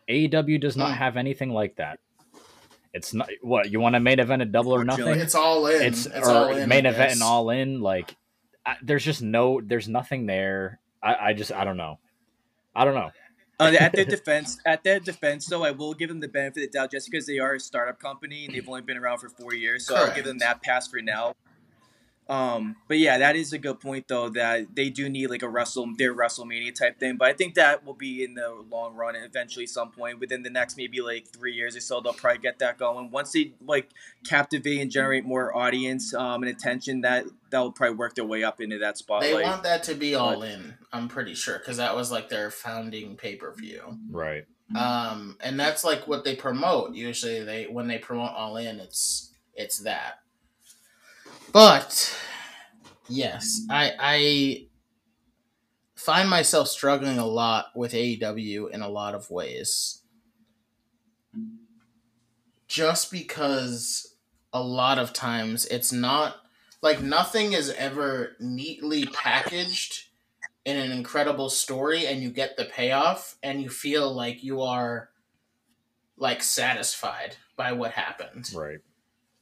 [0.08, 0.96] AEW does not Hmm.
[0.98, 1.98] have anything like that.
[2.94, 5.18] It's not what you want a main event at Double or Nothing.
[5.18, 5.80] It's all in.
[5.82, 6.68] it's, It's, or all in.
[6.68, 8.16] main event and all in like
[8.66, 11.98] I, there's just no there's nothing there I, I just i don't know
[12.74, 13.10] i don't know
[13.60, 16.72] Uh, at their defense, at their defense, though, I will give them the benefit of
[16.72, 19.28] the doubt just because they are a startup company and they've only been around for
[19.28, 21.34] four years, so I'll give them that pass for now.
[22.28, 25.48] Um, but yeah, that is a good point though that they do need like a
[25.48, 27.16] Wrestle their WrestleMania type thing.
[27.16, 30.42] But I think that will be in the long run and eventually some point within
[30.42, 33.10] the next maybe like three years or so they'll probably get that going.
[33.10, 33.90] Once they like
[34.24, 38.44] captivate and generate more audience um, and attention, that that will probably work their way
[38.44, 39.22] up into that spot.
[39.22, 40.74] They want that to be all in.
[40.92, 43.98] I'm pretty sure because that was like their founding pay per view.
[44.10, 46.94] right Um, and that's like what they promote.
[46.94, 50.21] Usually, they when they promote all in, it's it's that.
[51.50, 52.16] But
[53.08, 54.66] yes, I I
[55.96, 60.02] find myself struggling a lot with AEW in a lot of ways.
[62.72, 64.16] just because
[64.54, 66.36] a lot of times it's not
[66.80, 70.06] like nothing is ever neatly packaged
[70.64, 75.10] in an incredible story and you get the payoff and you feel like you are
[76.16, 78.50] like satisfied by what happened.
[78.54, 78.78] Right.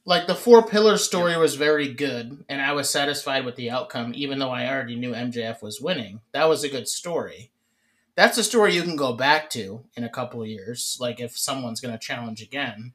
[0.03, 4.13] Like the four pillar story was very good and I was satisfied with the outcome
[4.15, 6.21] even though I already knew MJF was winning.
[6.31, 7.51] That was a good story.
[8.15, 11.37] That's a story you can go back to in a couple of years like if
[11.37, 12.93] someone's going to challenge again.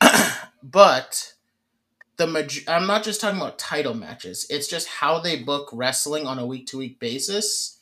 [0.62, 1.34] but
[2.16, 4.46] the maj- I'm not just talking about title matches.
[4.50, 7.78] It's just how they book wrestling on a week to week basis.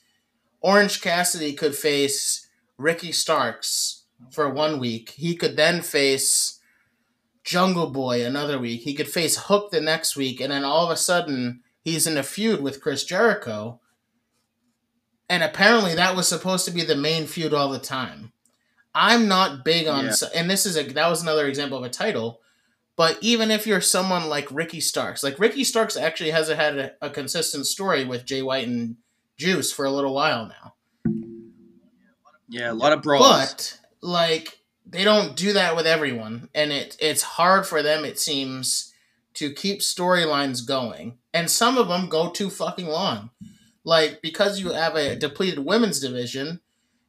[0.60, 5.10] Orange Cassidy could face Ricky Starks for one week.
[5.10, 6.57] He could then face
[7.48, 8.82] Jungle Boy another week.
[8.82, 12.18] He could face Hook the next week, and then all of a sudden he's in
[12.18, 13.80] a feud with Chris Jericho.
[15.30, 18.32] And apparently that was supposed to be the main feud all the time.
[18.94, 20.12] I'm not big on, Yeah.
[20.34, 22.40] and this is a that was another example of a title.
[22.96, 26.92] But even if you're someone like Ricky Starks, like Ricky Starks actually has had a,
[27.00, 28.96] a consistent story with Jay White and
[29.38, 30.74] Juice for a little while now.
[32.50, 33.22] Yeah, a lot of brawls.
[33.26, 34.57] But like
[34.90, 38.04] they don't do that with everyone, and it it's hard for them.
[38.04, 38.92] It seems
[39.34, 43.30] to keep storylines going, and some of them go too fucking long.
[43.84, 46.60] Like because you have a depleted women's division,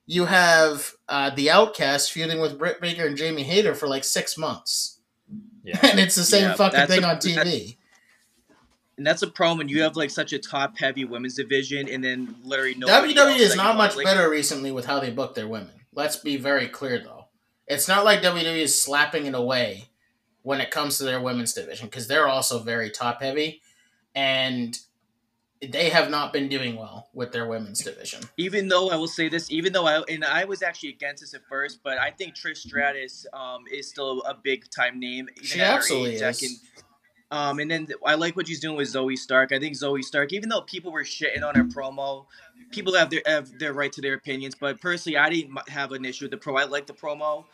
[0.06, 4.38] you have uh, the Outcast feuding with Britt Baker and Jamie Hayter for like six
[4.38, 5.00] months,
[5.64, 5.80] Yeah.
[5.84, 7.78] and it's the same Yeah, fucking thing a- on TV.
[8.98, 12.04] and that's a problem when you have like such a top heavy women's division and
[12.04, 15.48] then literally nobody WWE is not much like- better recently with how they book their
[15.48, 15.72] women.
[15.94, 17.19] Let's be very clear though.
[17.70, 19.86] It's not like WWE is slapping it away
[20.42, 23.62] when it comes to their women's division because they're also very top heavy
[24.16, 24.78] and
[25.62, 28.22] they have not been doing well with their women's division.
[28.38, 31.34] even though I will say this, even though I and I was actually against this
[31.34, 35.28] at first, but I think Trish Stratus um, is still a big time name.
[35.36, 36.40] Even She absolutely age, I is.
[36.40, 36.84] can-
[37.32, 39.52] um, and then I like what she's doing with Zoey Stark.
[39.52, 42.26] I think Zoey Stark, even though people were shitting on her promo,
[42.72, 44.56] people have their have their right to their opinions.
[44.56, 46.56] But personally, I didn't have an issue with the pro.
[46.58, 47.46] I like the promo.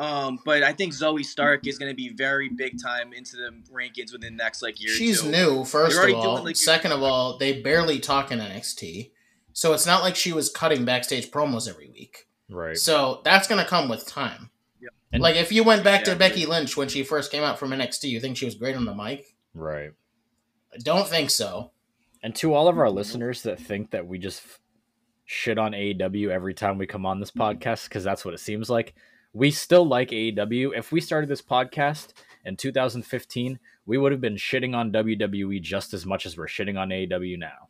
[0.00, 3.50] Um, but I think Zoey Stark is going to be very big time into the
[3.72, 4.90] rankings within the next like year.
[4.90, 5.30] or She's two.
[5.30, 6.34] new, 1st You're of all.
[6.34, 9.12] doing, like, Second of all, they barely talk in NXT.
[9.52, 12.26] So it's not like she was cutting backstage promos every week.
[12.50, 12.76] Right.
[12.76, 14.50] So that's going to come with time.
[15.14, 17.58] And- like if you went back Yeah, to Becky Lynch when she first came out
[17.58, 19.36] from NXT, you think she was great on the mic?
[19.54, 19.92] Right.
[20.72, 21.70] I don't think so.
[22.22, 24.42] And to all of our listeners that think that we just
[25.24, 27.42] shit on AEW every time we come on this mm-hmm.
[27.42, 28.94] podcast, because that's what it seems like,
[29.32, 30.76] we still like AEW.
[30.76, 32.12] If we started this podcast
[32.44, 36.78] in 2015, we would have been shitting on WWE just as much as we're shitting
[36.78, 37.68] on AEW now.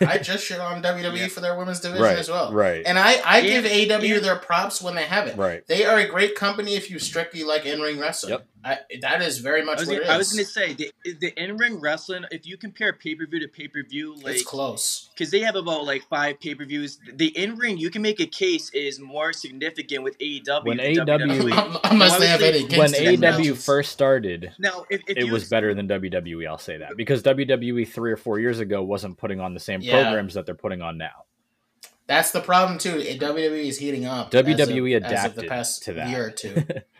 [0.00, 1.28] I just shit on WWE Yeah.
[1.28, 2.18] for their women's division Right.
[2.18, 2.52] as well.
[2.52, 2.82] Right.
[2.86, 4.18] And I, I Yeah, give AEW yeah.
[4.20, 5.36] their props when they have it.
[5.36, 5.66] right.
[5.66, 8.32] They are a great company if you strictly like in ring wrestling.
[8.32, 8.46] Yep.
[8.64, 10.10] I, that is very I much was, what gonna, it is.
[10.10, 12.24] I was gonna say the the in ring wrestling.
[12.30, 15.10] If you compare pay per view to pay per view, like it's close.
[15.12, 18.20] because they have about like five pay per views, the in ring you can make
[18.20, 20.64] a case is more significant with AEW.
[20.64, 21.80] When than AEW WWE.
[21.90, 25.26] Unless I they have say any When Kingston AEW first started, now, if, if it
[25.26, 26.96] you was better than WWE, I'll say that.
[26.96, 30.02] Because WWE three or four years ago wasn't putting on the same Yeah.
[30.02, 31.24] programs that they're putting on now.
[32.06, 32.96] That's the problem too.
[32.96, 34.30] WWE is heating up.
[34.30, 36.08] WWE as of, as of adapted the past to that.
[36.08, 36.64] year or two.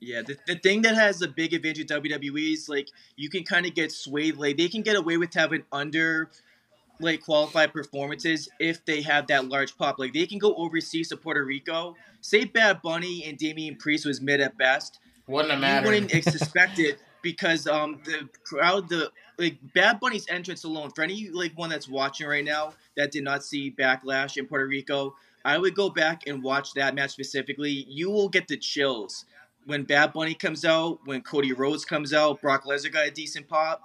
[0.00, 3.42] Yeah, the, the thing that has a big advantage of WWE is like you can
[3.42, 4.36] kind of get swayed.
[4.36, 6.30] Like they can get away with having under
[7.00, 9.98] like qualified performances if they have that large pop.
[9.98, 11.96] Like they can go overseas to Puerto Rico.
[12.20, 15.00] Say Bad Bunny and Damian Priest was mid at best.
[15.26, 20.26] Wouldn't have You wouldn't ex- suspect it because um the crowd the like Bad Bunny's
[20.28, 24.36] entrance alone for any like one that's watching right now that did not see Backlash
[24.36, 27.86] in Puerto Rico, I would go back and watch that match specifically.
[27.88, 29.24] You will get the chills
[29.66, 33.48] when Bad Bunny comes out, when Cody Rhodes comes out, Brock Lesnar got a decent
[33.48, 33.82] pop,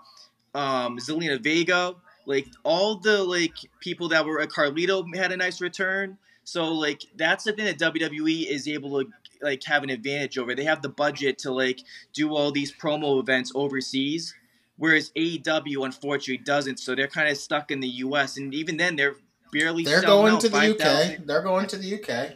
[0.55, 1.95] um Zelina Vega,
[2.25, 6.17] like all the like people that were at Carlito had a nice return.
[6.45, 9.09] So like that's the thing that WWE is able to
[9.41, 10.55] like have an advantage over.
[10.55, 11.81] They have the budget to like
[12.13, 14.33] do all these promo events overseas,
[14.77, 16.79] whereas AEW unfortunately doesn't.
[16.79, 18.37] So they're kind of stuck in the U.S.
[18.37, 19.15] and even then they're
[19.51, 19.83] barely.
[19.83, 21.11] They're selling going out to the 5,000.
[21.13, 21.25] UK.
[21.25, 22.31] They're going to the UK,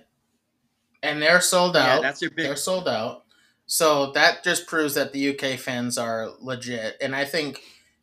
[1.04, 1.86] and they're sold out.
[1.86, 2.02] Yeah, out.
[2.02, 2.46] that's their big.
[2.46, 3.24] they're sold out.
[3.66, 7.62] So that just proves that the UK fans are legit, and I think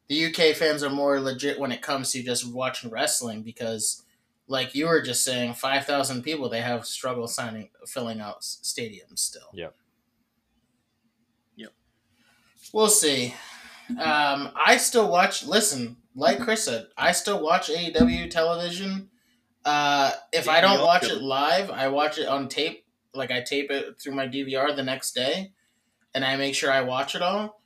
[0.08, 4.02] the UK fans are more legit when it comes to just watching wrestling because,
[4.46, 9.20] like you were just saying, five thousand people they have struggle signing filling out stadiums
[9.20, 9.48] still.
[9.54, 9.74] Yep.
[11.56, 11.72] Yep.
[12.74, 13.34] We'll see.
[13.90, 15.44] Um, I still watch.
[15.44, 19.10] Listen, like Chris said, I still watch AEW television.
[19.64, 22.84] Uh, if I don't watch it live, I watch it on tape.
[23.14, 25.52] Like I tape it through my DVR the next day.
[26.14, 27.60] and I make sure I watch it all.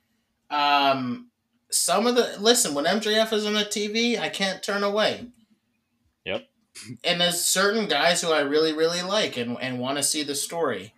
[0.49, 1.29] Um,
[1.69, 5.27] some of the listen when MJF is on the TV, I can't turn away.
[6.25, 6.47] Yep.
[7.03, 10.35] And there's certain guys who I really really like and and want to see the
[10.35, 10.93] story,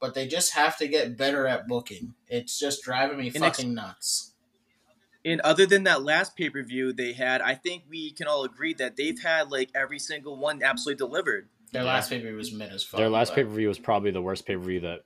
[0.00, 2.14] but they just have to get better at booking.
[2.28, 4.32] It's just driving me And ex- fucking nuts.
[5.26, 8.44] And other than that last pay per view they had, I think we can all
[8.44, 11.48] agree that they've had like every single one absolutely delivered.
[11.72, 11.88] Their Yeah.
[11.88, 12.98] last paper was mid as fuck.
[12.98, 15.00] Their last but- pay per view was probably the worst pay per view that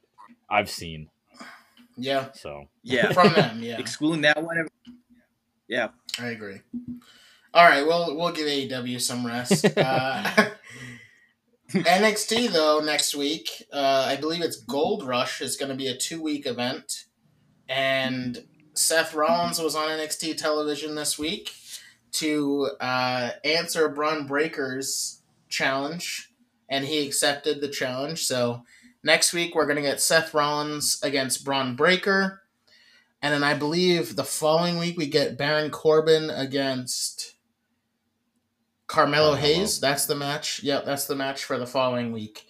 [0.50, 1.08] I've seen.
[1.96, 3.62] Yeah, So Yeah, from them.
[3.62, 4.68] Yeah, excluding that one.
[5.68, 6.60] Yeah, I agree.
[7.52, 9.66] All right, well, we'll give AEW some rest.
[9.76, 10.50] Uh,
[11.70, 15.96] NXT though next week, uh, I believe it's Gold Rush is going to be a
[15.96, 17.04] two week event,
[17.68, 18.44] and
[18.74, 21.52] Seth Rollins was on NXT television this week
[22.12, 26.30] to uh, answer Bron Breakker's challenge,
[26.68, 28.24] and he accepted the challenge.
[28.26, 28.62] So
[29.02, 32.42] next week we're going to get Seth Rollins against Bron Breakker.
[33.22, 37.34] And then I believe the following week we get Baron Corbin against
[38.86, 39.36] Carmelo, Carmelo.
[39.36, 39.78] Hayes.
[39.78, 40.62] That's the match.
[40.62, 42.46] Yep, that's the match for the following week.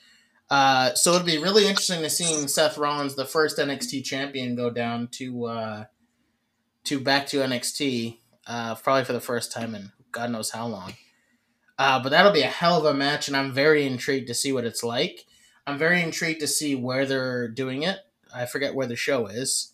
[0.48, 4.70] Uh, so it'd be really interesting to seeing Seth Rollins, the first NXT champion, go
[4.70, 5.84] down to uh,
[6.84, 10.94] to back to NXT, uh, probably for the first time in God knows how long.
[11.78, 14.52] Uh, but that'll be a hell of a match, and I'm very intrigued to see
[14.52, 15.24] what it's like.
[15.66, 17.98] I'm very intrigued to see where they're doing it.
[18.34, 19.72] I forget where the show is.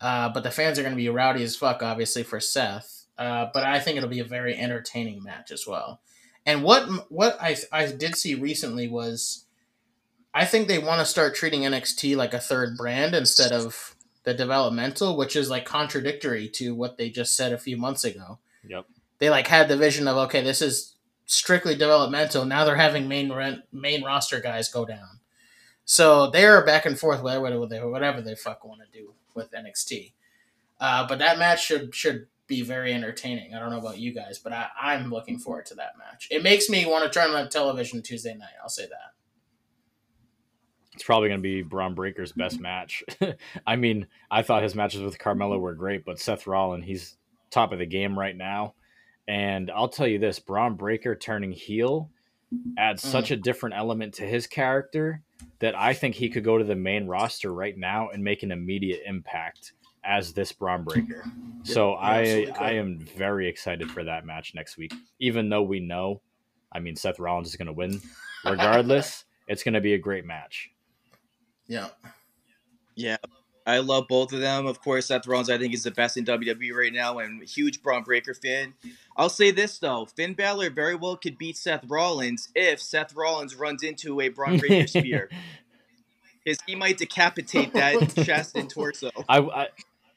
[0.00, 3.06] Uh, but the fans are going to be rowdy as fuck, obviously, for Seth.
[3.18, 6.00] Uh, but I think it'll be a very entertaining match as well.
[6.46, 9.44] And what what I I did see recently was,
[10.32, 14.34] I think they want to start treating NXT like a third brand instead of the
[14.34, 18.38] developmental, which is like contradictory to what they just said a few months ago.
[18.68, 18.86] Yep.
[19.18, 20.94] They like had the vision of okay, this is
[21.26, 22.44] strictly developmental.
[22.44, 25.20] Now they're having main rent, main roster guys go down.
[25.84, 29.50] So they're back and forth whatever whatever they whatever they fuck want to do with
[29.52, 30.12] NXT.
[30.80, 33.54] Uh, but that match should should be very entertaining.
[33.54, 36.26] I don't know about you guys, but I, I'm looking forward to that match.
[36.30, 38.54] It makes me want to turn on television Tuesday night.
[38.60, 39.09] I'll say that.
[41.00, 43.02] It's probably going to be Bron Breakker's best match.
[43.66, 47.16] I mean, I thought his matches with Carmelo were great, but Seth Rollins, he's
[47.50, 48.74] top of the game right now.
[49.26, 52.10] And I'll tell you this Bron Breakker turning heel
[52.76, 53.06] adds Mhm.
[53.12, 55.22] such a different element to his character
[55.60, 58.52] that I think he could go to the main roster right now and make an
[58.52, 59.72] immediate impact
[60.04, 61.24] as this Bron Breakker.
[61.62, 62.52] So I.
[62.60, 64.92] I am very excited for that match next week.
[65.18, 66.20] Even though we know,
[66.70, 68.02] I mean, Seth Rollins is going to win
[68.44, 69.24] regardless.
[69.48, 70.70] it's going to be a great match.
[71.70, 71.88] Yeah.
[72.96, 73.16] yeah.
[73.66, 74.66] I love both of them.
[74.66, 77.82] Of course, Seth Rollins I think is the best in WWE right now, and huge
[77.82, 78.74] Bron Breakker fan.
[79.16, 83.54] I'll say this though: Finn Balor very well could beat Seth Rollins if Seth Rollins
[83.54, 85.28] runs into a Bron Breakker spear,
[86.44, 89.10] because he might decapitate that chest and torso.
[89.28, 89.68] I, I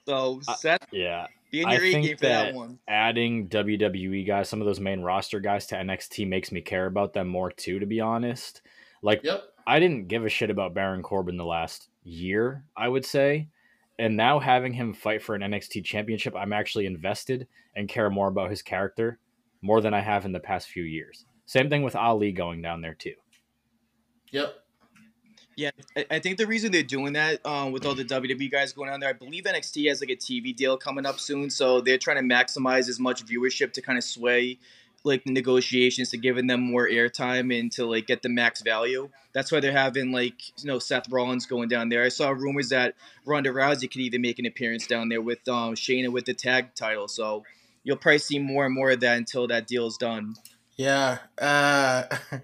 [0.07, 2.79] So I- Seth, yeah, be in I your think for that, that- one.
[2.87, 7.13] adding WWE guys, some of those main roster guys to NXT makes me care about
[7.13, 7.77] them more too.
[7.79, 8.61] To be honest,
[9.03, 9.43] like Yep.
[9.66, 13.49] I didn't give a shit about Baron Corbin the last year, I would say.
[13.99, 18.28] And now having him fight for an NXT championship, I'm actually invested and care more
[18.28, 19.20] about his character
[19.61, 21.26] more than I have in the past few years.
[21.45, 23.14] Same thing with Ali going down there too.
[24.32, 24.55] Yep.
[25.55, 28.74] Yeah, I, I think the reason they're doing that um, with all the WWE guys
[28.74, 31.80] going on there, I believe NXT has like a TV deal coming up soon, so
[31.80, 34.57] they're trying to maximize as much viewership to kind of sway
[35.03, 39.09] like the negotiations to giving them more airtime and to like get the max value.
[39.33, 42.03] That's why they're having like you know Seth Rollins going down there.
[42.03, 42.95] I saw rumors that
[43.25, 46.75] Ronda Rousey could even make an appearance down there with um, Shayna with the tag
[46.75, 47.07] title.
[47.07, 47.43] So
[47.83, 50.35] you'll probably see more and more of that until that deal is done.
[50.75, 51.19] Yeah.
[51.37, 52.03] Uh,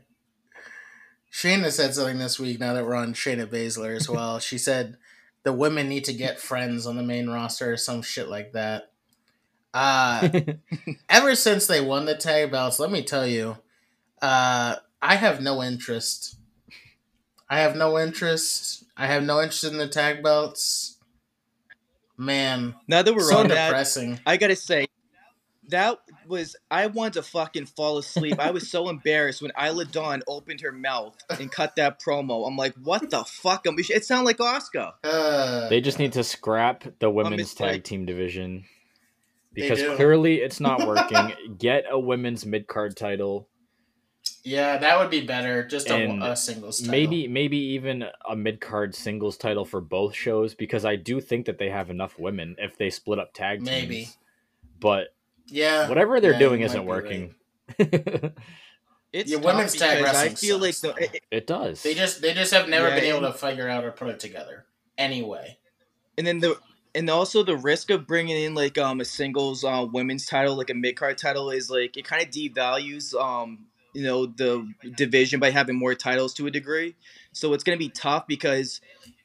[1.31, 2.59] Shayna said something this week.
[2.59, 4.97] Now that we're on Shayna Baszler as well, she said
[5.43, 8.91] the women need to get friends on the main roster or some shit like that.
[9.73, 10.29] Uh,
[11.09, 13.57] ever since they won the tag belts, let me tell you,
[14.21, 16.35] uh, I have no interest.
[17.49, 18.83] I have no interest.
[18.97, 20.97] I have no interest in the tag belts.
[22.17, 24.19] Man, Now that we're so on that, depressing.
[24.25, 24.87] I gotta say,
[25.69, 28.39] that was I wanted to fucking fall asleep.
[28.39, 32.45] I was so embarrassed when Isla Dawn opened her mouth and cut that promo.
[32.45, 33.65] I'm like, what the fuck?
[33.67, 34.93] I'm, it sounded like Asuka.
[35.03, 38.67] Uh, They just need to scrap the women's tag team division They
[39.61, 41.31] because clearly it's not working.
[41.57, 43.47] Get a women's mid card title,
[44.43, 45.67] yeah, that would be better.
[45.67, 46.91] Just a, And a singles title.
[46.91, 51.45] maybe maybe even a mid card singles title for both shows because I do think
[51.47, 53.69] that they have enough women if they split up tag teams.
[53.71, 54.09] Maybe.
[54.79, 55.07] but
[55.47, 55.87] Yeah.
[55.89, 57.35] whatever they're Yeah, doing isn't be working.
[59.11, 61.81] It's Yeah, women's tag because I wrestling feel like the, it, it does.
[61.81, 64.19] They just they just have never Yeah, been able to figure out or put it
[64.19, 64.65] together.
[64.99, 65.57] Anyway.
[66.17, 66.59] And then the
[66.95, 70.69] and also the risk of bringing in like um a singles uh, women's title, like
[70.69, 75.39] a mid card title, is like it kind of devalues um you know the division
[75.39, 76.95] by having more titles to a degree.
[77.31, 78.81] So it's gonna be tough because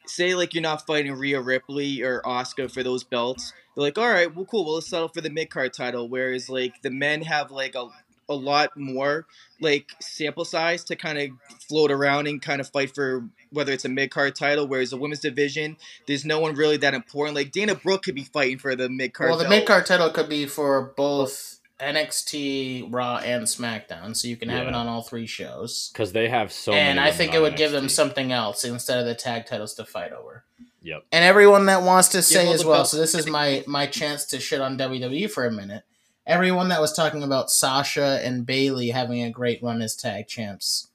[0.06, 3.52] say like you're not fighting Rhea Ripley or Asuka for those belts.
[3.74, 4.64] They're like, all right, well, cool.
[4.64, 6.08] Well, let's settle for the mid card title.
[6.08, 7.88] Whereas like the men have like a
[8.28, 9.26] a lot more
[9.60, 11.30] like sample size to kind of
[11.68, 14.66] float around and kind of fight for whether it's a mid card title.
[14.66, 17.34] Whereas the women's division, there's no one really that important.
[17.36, 19.30] Like Dana Brooke could be fighting for the mid card.
[19.30, 24.36] Well, the mid card title could be for both NXT, Raw, and SmackDown, so you
[24.36, 25.90] can have it on all three shows.
[25.92, 26.72] because they have so.
[26.72, 29.14] and many I think it women on would give them something else instead of the
[29.14, 30.44] tag titles to fight over.
[30.82, 31.04] Yep.
[31.12, 34.26] And everyone that wants to say as well, belts- so this is my my chance
[34.26, 35.84] to shit on WWE for a minute.
[36.26, 40.88] Everyone that was talking about Sasha and Bayley having a great run as tag champs,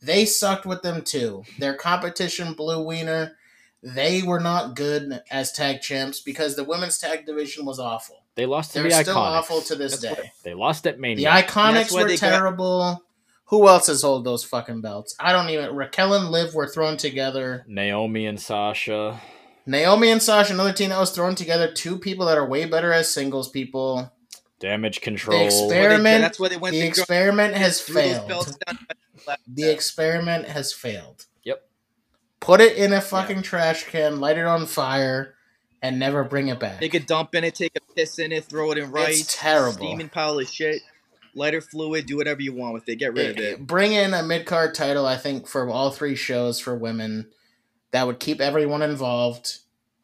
[0.00, 1.44] they sucked with them too.
[1.58, 3.36] Their competition, Blue Wiener,
[3.82, 8.22] they were not good as tag champs because the women's tag division was awful.
[8.34, 9.18] They lost to They're the still Iconics.
[9.38, 10.32] awful to this That's day.
[10.42, 11.16] They lost at Mania.
[11.30, 13.02] The Iconics were they got- terrible.
[13.50, 15.14] Who else has hold those fucking belts?
[15.20, 15.74] I don't even.
[15.76, 17.64] Raquel and Liv were thrown together.
[17.68, 19.20] Naomi and Sasha.
[19.66, 21.70] Naomi and Sasha, another team that was thrown together.
[21.72, 24.10] Two people that are way better as singles people.
[24.58, 25.38] Damage control.
[25.38, 26.22] The experiment.
[26.22, 28.56] That's why they went The to experiment has failed.
[29.46, 31.26] The experiment has failed.
[31.44, 31.62] Yep.
[32.40, 35.34] Put it in a fucking trash can, light it on fire,
[35.82, 36.80] and never bring it back.
[36.80, 39.20] They could dump in it, take a piss in it, throw it in rice.
[39.20, 39.72] It's terrible.
[39.72, 40.80] Steaming pile of shit.
[41.34, 42.96] Lighter fluid, do whatever you want with it.
[42.96, 43.66] Get rid of it.
[43.66, 47.28] Bring in a mid card title, I think, for all three shows for women.
[47.90, 49.58] That would keep everyone involved.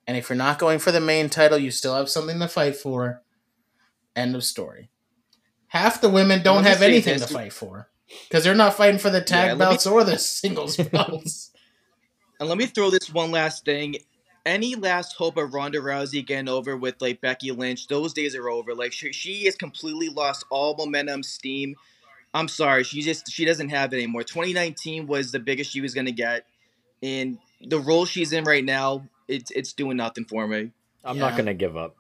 [0.07, 2.77] And if you're not going for the main title, you still have something to fight
[2.77, 3.23] for.
[4.17, 4.91] End of story.
[5.69, 7.29] Half the women don't have anything this.
[7.29, 7.89] to fight for.
[8.29, 11.51] Because they're not fighting for the tag Yeah, let me- belts or the singles belts.
[12.39, 13.97] And let me throw this one last thing.
[14.45, 17.87] Any last hope of Ronda Rousey getting over with like Becky Lynch?
[17.87, 18.75] Those days are over.
[18.75, 21.77] Like she, she has completely lost all momentum, steam.
[22.35, 24.25] I'm sorry, she just she doesn't have it anymore.
[24.25, 26.47] 2019 was the biggest she was gonna get,
[27.03, 30.73] and the role she's in right now, it's it's doing nothing for me.
[31.05, 31.29] I'm Yeah.
[31.29, 31.95] not gonna give up.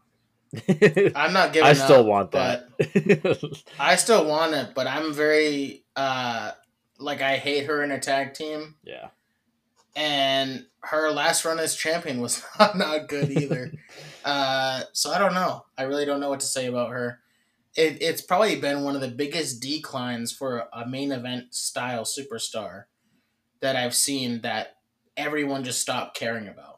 [1.14, 3.64] I'm not giving I still up, want that.
[3.78, 6.52] I still want it, but I'm very uh
[6.98, 8.76] like I hate her in a tag team.
[8.84, 9.08] yeah.
[9.96, 13.72] and her last run as champion was not, not good either.
[14.24, 15.64] uh, so I don't know.
[15.78, 17.20] I really don't know what to say about her.
[17.76, 22.84] It, it's probably been one of the biggest declines for a main event style superstar
[23.60, 24.76] that I've seen that
[25.16, 26.71] everyone just stopped caring about.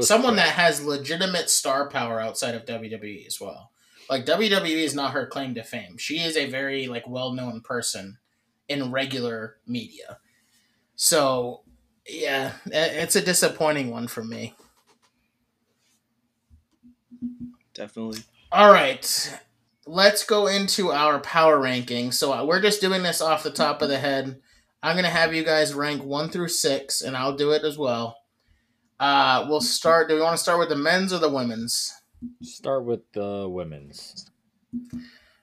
[0.00, 0.44] Someone quick.
[0.44, 3.70] that has legitimate star power outside of WWE as well.
[4.10, 5.96] Like WWE is not her claim to fame.
[5.98, 8.18] She is a very like well known person
[8.68, 10.18] in regular media.
[10.94, 11.62] So
[12.06, 14.54] yeah, it's a disappointing one for me.
[17.74, 18.20] Definitely.
[18.50, 19.38] All right,
[19.86, 22.12] let's go into our power ranking.
[22.12, 24.40] So uh, we're just doing this off the top of the head.
[24.82, 28.16] I'm gonna have you guys rank one through six, and I'll do it as well.
[29.00, 30.08] Uh, we'll start.
[30.08, 31.94] Do we want to start with the men's or the women's?
[32.42, 34.30] Start with the women's.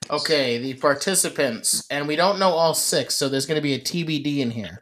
[0.08, 3.80] Okay, the participants, and we don't know all six, so there's going to be a
[3.80, 4.78] TBD in here.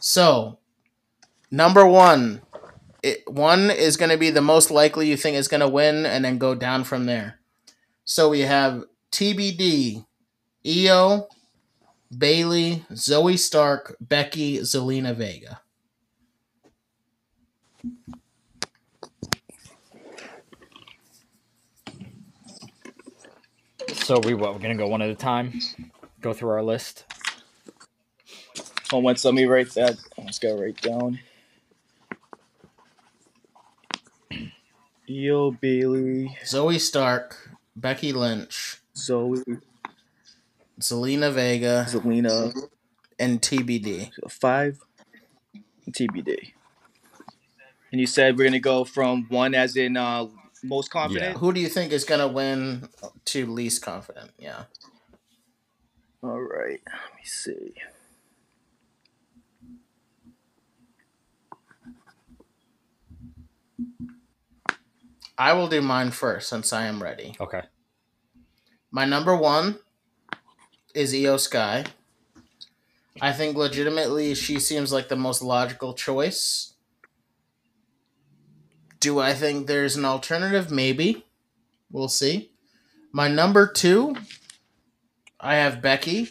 [0.00, 0.58] So,
[1.52, 2.42] number one,
[3.02, 6.04] it, one is going to be the most likely you think is going to win,
[6.04, 7.38] and then go down from there.
[8.04, 10.04] So we have TBD,
[10.64, 11.26] Iyo,
[12.16, 15.60] Bayley, Zoey Stark, Becky, Zelina Vega.
[23.92, 24.52] So we what?
[24.52, 25.60] We're gonna go one at a time.
[26.20, 27.04] Go through our list.
[28.92, 29.96] Oh, once let me write that.
[30.18, 31.20] Let's go write down.
[35.08, 39.60] Iyo Bayley, Zoey Stark, Becky Lynch, Zoey,
[40.80, 42.54] Zelina Vega, Zelina,
[43.18, 44.10] and TBD.
[44.30, 44.78] five,
[45.90, 46.53] TBD.
[47.94, 50.26] And you said we're gonna go from one as in uh,
[50.64, 51.38] most confident.
[51.38, 52.88] Who do you think is going to win
[53.26, 54.32] to least confident?
[54.36, 54.64] Yeah.
[56.20, 56.80] All right.
[56.84, 57.74] Let me see.
[65.38, 67.36] I will do mine first since I am ready.
[67.38, 67.62] Okay.
[68.90, 69.78] My number one
[70.96, 71.84] is Iyo Sky.
[73.20, 76.73] I think legitimately she seems like the most logical choice.
[79.04, 80.70] Do I think there's an alternative?
[80.70, 81.26] Maybe.
[81.92, 82.52] We'll see.
[83.12, 84.16] My number two,
[85.38, 86.30] I have Becky.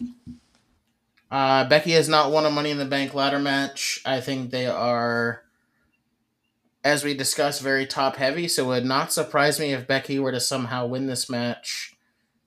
[1.29, 4.01] Uh, Becky has not won a Money in the Bank ladder match.
[4.07, 5.43] I think they are
[6.83, 8.47] as we discussed, very top heavy.
[8.47, 11.95] So it would not surprise me if Becky were to somehow win this match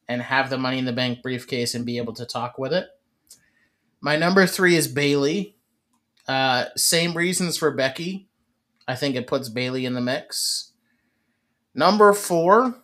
[0.09, 2.89] and have the Money in the Bank briefcase and be able to talk with it.
[4.01, 5.55] My number three is Bayley.
[6.27, 8.27] Uh, same reasons for Becky.
[8.89, 10.73] I think it puts Bayley in the mix.
[11.75, 12.83] Number four,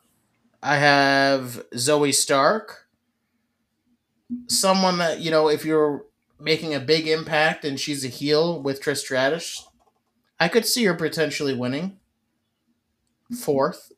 [0.63, 2.87] I have Zoey Stark.
[4.49, 6.05] Someone that, you know, if you're
[6.39, 9.67] making a big impact and she's a heel with Trish Stratus,
[10.39, 11.99] I could see her potentially winning.
[13.41, 13.93] Fourth.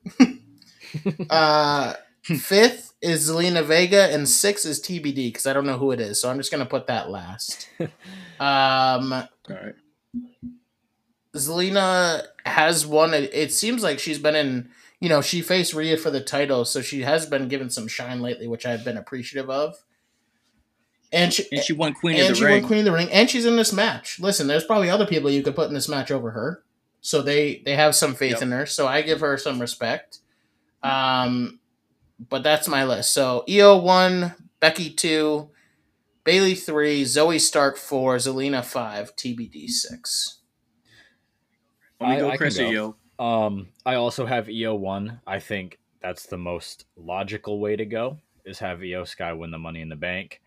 [1.30, 6.00] uh, fifth is Zelina Vega, and six is TBD because I don't know who it
[6.00, 6.20] is.
[6.20, 7.68] So I'm just going to put that last.
[8.40, 9.74] Um, All right.
[11.34, 13.14] Zelina has won.
[13.14, 14.70] It, it seems like she's been in.
[15.00, 18.20] You know, she faced Rhea for the title, so she has been given some shine
[18.22, 19.74] lately, which I've been appreciative of.
[21.12, 22.60] And she, And she won Queen and of the she Ring.
[22.62, 24.18] won Queen of the Ring, and she's in this match.
[24.18, 26.62] Listen, there's probably other people you could put in this match over her,
[27.00, 28.42] so they they have some faith Yep.
[28.42, 28.66] in her.
[28.66, 30.18] So I give her some respect.
[30.82, 31.60] Um,
[32.28, 33.12] but that's my list.
[33.12, 35.50] So Iyo one, Becky two,
[36.24, 40.38] Bayley three, Zoey Stark four, Zelina five, TBD six.
[42.00, 42.70] Let me I- go, I Chris go.
[42.70, 42.96] you.
[43.18, 45.20] Um, I also have Iyo one.
[45.26, 49.58] I think that's the most logical way to go is have Iyo Sky win the
[49.58, 50.40] Money in the Bank.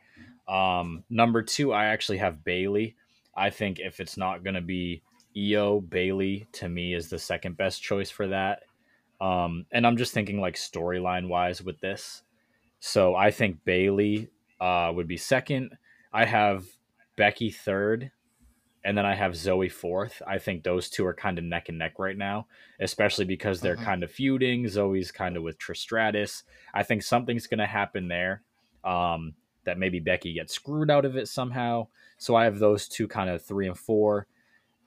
[0.48, 2.96] Um, number two, I actually have Bayley.
[3.36, 5.02] I think if it's not going to be
[5.36, 8.64] Iyo, Bayley to me is the second best choice for that.
[9.22, 12.22] Um, and I'm just thinking like storyline wise with this.
[12.80, 14.30] So I think Bayley
[14.60, 15.72] uh, would be second.
[16.14, 16.66] I have
[17.16, 18.12] Becky third,
[18.88, 20.22] and then I have Zoey fourth.
[20.26, 22.48] I think those two are kind of neck and neck right now,
[22.80, 23.84] especially because they're Mhm.
[23.84, 24.64] kind of feuding.
[24.64, 26.44] Zoey's kind of with Trish Stratus.
[26.74, 28.44] I think something's going to happen there
[28.86, 29.34] um,
[29.66, 31.88] that maybe Becky gets screwed out of it somehow.
[32.18, 34.26] So I have those two kind of three and four.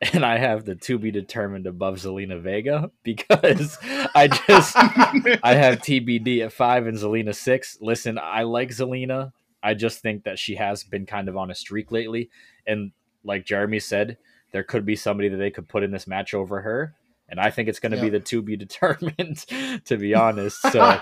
[0.15, 3.77] And I have the to be determined above Zelina Vega because
[4.15, 4.75] I just
[5.45, 7.77] I have TBD at five and Zelina six.
[7.83, 9.33] Listen, I like Zelina.
[9.63, 12.31] I just think that she has been kind of on a streak lately.
[12.67, 12.93] And
[13.25, 14.17] like Jeremy said,
[14.53, 16.95] there could be somebody that they could put in this match over her.
[17.29, 19.47] And I think it's going to be the to be determined,
[19.85, 20.61] to be honest.
[20.63, 21.01] So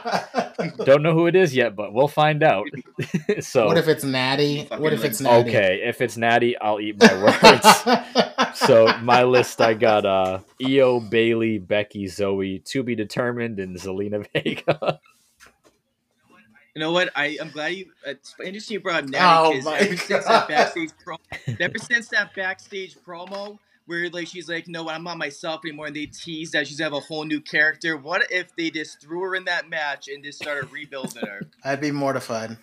[0.85, 2.67] don't know who it is yet, but we'll find out.
[3.41, 4.69] so what if it's Natty?
[4.77, 5.49] What if it's Natty?
[5.49, 8.59] okay, if it's Natty, I'll eat my words.
[8.59, 14.27] so my list, I got uh Iyo, Bayley, Becky, Zoey, to be determined, and Zelina
[14.35, 15.01] Vega.
[16.79, 17.11] You know what?
[17.17, 17.87] I I'm glad you.
[18.07, 20.33] It's interesting you brought up Oh Natty because my ever since God.
[20.33, 21.17] that backstage pro,
[21.59, 25.97] ever since that backstage promo where like she's like, no, I'm not myself anymore, and
[25.97, 27.97] they tease that she's gonna have a whole new character.
[27.97, 31.41] What if they just threw her in that match and just started rebuilding her?
[31.65, 32.57] I'd be mortified.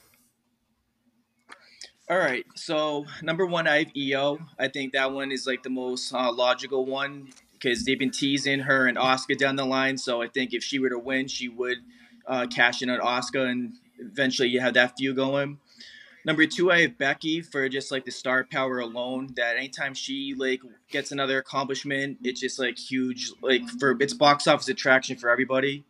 [2.09, 4.39] All right, so number one, I have Iyo.
[4.57, 8.61] I think that one is like the most uh, logical one because they've been teasing
[8.61, 9.97] her and Asuka down the line.
[9.97, 11.79] So I think if she were to win, she would
[12.25, 15.59] uh, cash in on Asuka, and eventually you have that feud going.
[16.25, 19.29] Number two, I have Becky for just like the star power alone.
[19.35, 24.47] That anytime she like gets another accomplishment, it's just like huge, like for it's box
[24.47, 25.85] office attraction for everybody.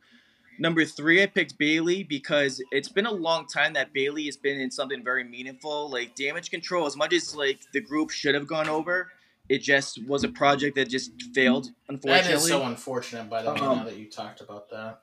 [0.57, 4.59] Number three, I picked Bayley because it's been a long time that Bayley has been
[4.59, 6.85] in something very meaningful, like Damage Control.
[6.85, 9.11] As much as like the group should have gone over,
[9.49, 11.67] it just was a project that just failed.
[11.87, 15.01] Unfortunately, That is so unfortunate, by the way, Um, now that you talked about that.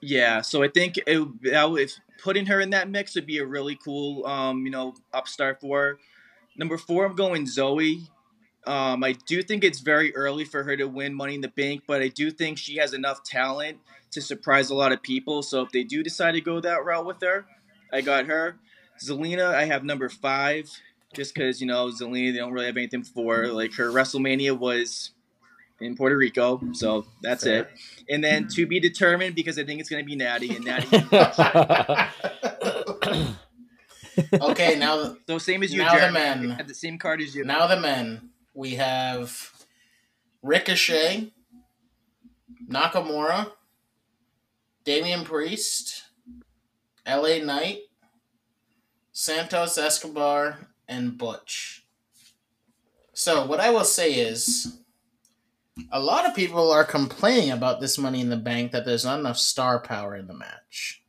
[0.00, 1.92] Yeah, so I think it, if
[2.22, 5.80] putting her in that mix would be a really cool, um, you know, upstart for
[5.80, 5.98] her.
[6.56, 8.08] Number four, I'm going Zoey.
[8.66, 11.84] Um, I do think it's very early for her to win Money in the Bank,
[11.86, 13.78] but I do think she has enough talent
[14.10, 15.42] to surprise a lot of people.
[15.42, 17.46] So if they do decide to go that route with her,
[17.92, 18.56] I got her.
[19.02, 20.68] Zelina, I have number five,
[21.14, 23.46] just because you know Zelina, they don't really have anything for.
[23.46, 25.12] Like her WrestleMania was
[25.80, 27.62] in Puerto Rico, so that's Fair.
[27.62, 27.70] it.
[28.08, 30.96] And then to be determined because I think it's going to be Natty and Natty.
[34.40, 36.52] okay, now the, so same as you, Now the men.
[36.52, 37.44] I had the same card as you.
[37.44, 38.30] now the men.
[38.54, 39.52] We have
[40.42, 41.32] Ricochet,
[42.68, 43.52] Nakamura,
[44.84, 46.04] Damian Priest,
[47.06, 47.80] LA Knight,
[49.12, 51.84] Santos Escobar, and Butch.
[53.12, 54.78] So, what I will say is
[55.90, 59.18] a lot of people are complaining about this money in the bank that there's not
[59.18, 61.02] enough star power in the match.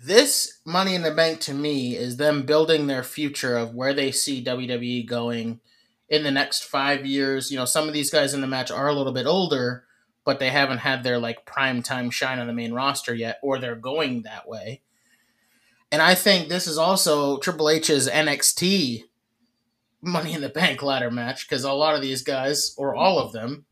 [0.00, 4.12] This money in the bank to me is them building their future of where they
[4.12, 5.60] see WWE going
[6.08, 7.50] in the next five years.
[7.50, 9.84] You know, some of these guys in the match are a little bit older,
[10.24, 13.58] but they haven't had their like prime time shine on the main roster yet, or
[13.58, 14.82] they're going that way.
[15.90, 19.04] And I think this is also Triple H's NXT
[20.00, 23.32] Money in the Bank ladder match because a lot of these guys, or all of
[23.32, 23.64] them,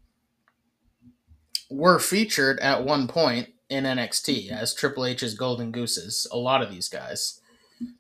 [1.71, 6.27] were featured at one point in NXT as Triple H's Golden Gooses.
[6.33, 7.41] A lot of these guys.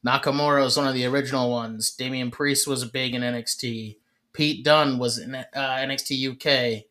[0.04, 1.90] Nakamura was one of the original ones.
[1.90, 3.96] Damian Priest was big in NXT.
[4.32, 6.84] Pete Dunne was in uh, NXT UK.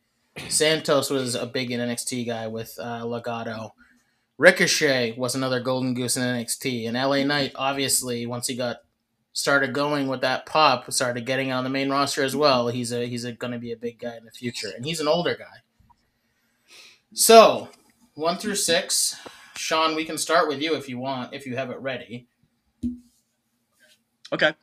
[0.49, 3.71] Santos was a big in NXT guy with uh, Legado.
[4.37, 8.77] Ricochet was another golden goose in NXT, and LA Knight obviously once he got
[9.35, 12.69] started going with that pop, started getting on the main roster as well.
[12.69, 15.07] He's a he's going to be a big guy in the future, and he's an
[15.07, 15.61] older guy.
[17.13, 17.69] So
[18.15, 19.17] one through six,
[19.55, 22.27] Sean, we can start with you if you want, if you have it ready.
[24.31, 24.53] Okay.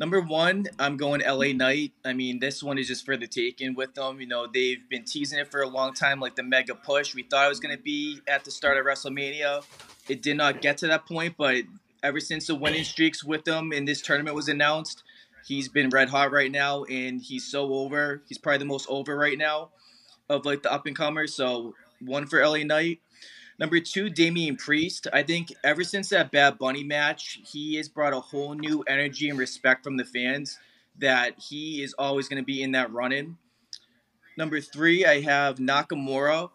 [0.00, 1.92] Number one, I'm going LA Knight.
[2.04, 4.20] I mean, this one is just for the taking with them.
[4.20, 7.14] You know, they've been teasing it for a long time, like the mega push.
[7.14, 9.62] We thought it was going to be at the start of WrestleMania.
[10.08, 11.62] It did not get to that point, but
[12.04, 15.02] ever since the winning streaks with them in this tournament was announced,
[15.46, 18.22] he's been red hot right now, and he's so over.
[18.28, 19.70] He's probably the most over right now
[20.28, 21.34] of like the up and comers.
[21.34, 23.00] So one for LA Knight.
[23.58, 25.06] Number two, Damian Priest.
[25.12, 29.30] I think ever since that Bad Bunny match, he has brought a whole new energy
[29.30, 30.58] and respect from the fans
[30.98, 33.36] that he is always going to be in that run in.
[34.36, 36.50] Number three, I have Nakamura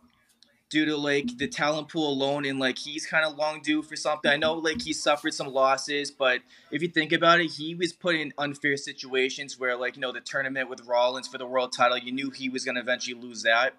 [0.69, 3.95] due to like the talent pool alone and like he's kind of long due for
[3.95, 4.29] something.
[4.29, 6.41] I know like he suffered some losses, but
[6.71, 10.11] if you think about it, he was put in unfair situations where like you know
[10.11, 13.19] the tournament with Rollins for the world title, you knew he was going to eventually
[13.19, 13.75] lose that.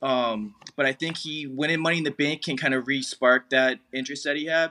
[0.00, 3.80] Um, but I think he winning Money in the Bank can kind of re-spark that
[3.92, 4.70] interest that he had.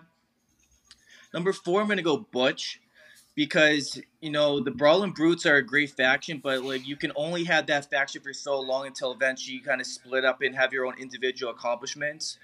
[1.34, 2.80] Number four, I'm gonna go Butch
[3.38, 7.44] because you know the Brawling Brutes are a great faction, but like you can only
[7.44, 10.74] have that faction for so long until eventually you kind of split up and have
[10.74, 12.40] your own individual accomplishments.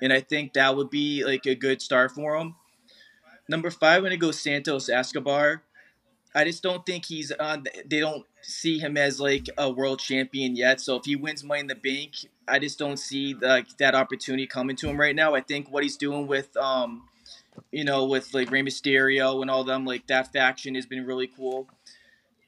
[0.00, 2.54] And I think that would be like a good start for him.
[3.48, 5.62] Number five, I'm gonna go Santos Escobar.
[6.32, 7.64] I just don't think he's on.
[7.84, 10.80] They don't see him as like a world champion yet.
[10.80, 12.12] So if he wins Money in the Bank,
[12.46, 15.34] I just don't see like that opportunity coming to him right now.
[15.34, 17.08] I think what he's doing with um,
[17.70, 21.26] you know, with like Rey Mysterio and all them, like that faction has been really
[21.26, 21.68] cool.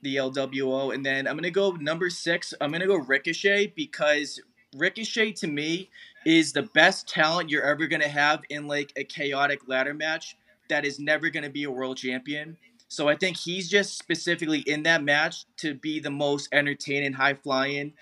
[0.02, 2.54] The LWO, and then I'm gonna go number six.
[2.60, 4.40] I'm gonna go Ricochet because
[4.76, 5.90] Ricochet to me
[6.24, 10.36] is the best talent you're ever gonna have in like a chaotic ladder match
[10.68, 12.56] that is never gonna be a world champion
[12.88, 17.34] so I think he's just specifically in that match to be the most entertaining, high
[17.34, 17.92] flying.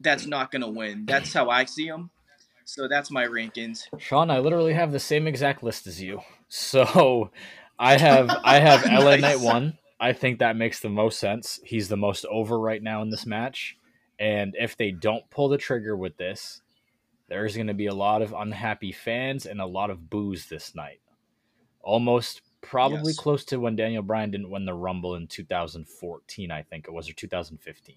[0.00, 1.06] That's not going to win.
[1.06, 2.10] That's how I see him.
[2.64, 3.84] So that's my rankings.
[3.98, 6.20] Sean, I literally have the same exact list as you.
[6.56, 7.32] So
[7.80, 9.02] I have I have nice.
[9.02, 9.76] LA Knight one.
[9.98, 11.58] I think that makes the most sense.
[11.64, 13.76] He's the most over right now in this match.
[14.20, 16.62] And if they don't pull the trigger with this,
[17.28, 20.76] there's going to be a lot of unhappy fans and a lot of boos this
[20.76, 21.00] night.
[21.80, 23.18] Almost probably yes.
[23.18, 27.10] close to when Daniel Bryan didn't win the Rumble in 2014, I think it was,
[27.10, 27.96] or 2015.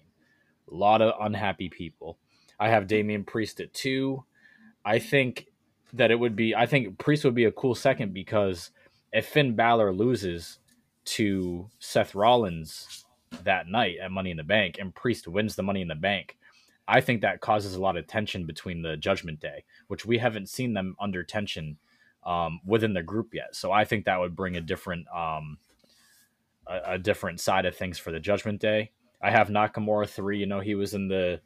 [0.70, 2.18] A lot of unhappy people.
[2.58, 4.24] I have Damian Priest at two.
[4.84, 5.46] I think
[5.92, 8.70] that it would be, I think Priest would be a cool second because
[9.12, 10.58] if Finn Balor loses
[11.04, 13.04] to Seth Rollins
[13.44, 16.36] that night at Money in the Bank and Priest wins the Money in the Bank,
[16.86, 20.48] I think that causes a lot of tension between the Judgment Day, which we haven't
[20.48, 21.76] seen them under tension
[22.24, 23.54] um, within the group yet.
[23.54, 25.58] So I think that would bring a different um,
[26.66, 28.90] a, a, different side of things for the Judgment Day.
[29.22, 30.38] I have Nakamura three.
[30.38, 31.40] You know, he was in the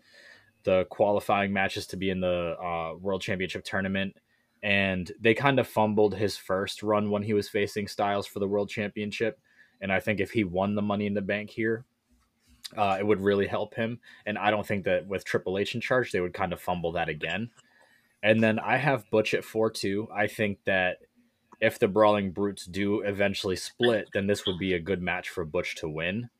[0.64, 4.16] the qualifying matches to be in the uh, World Championship tournament,
[4.62, 8.48] and they kind of fumbled his first run when he was facing Styles for the
[8.48, 9.40] World Championship.
[9.80, 11.84] And I think if he won the Money in the Bank here,
[12.76, 13.98] uh, it would really help him.
[14.24, 16.92] And I don't think that with Triple H in charge, they would kind of fumble
[16.92, 17.50] that again.
[18.22, 20.08] And then I have Butch at 4 2.
[20.14, 20.98] I think that
[21.60, 25.44] if the Brawling Brutes do eventually split, then this would be a good match for
[25.44, 26.30] Butch to win.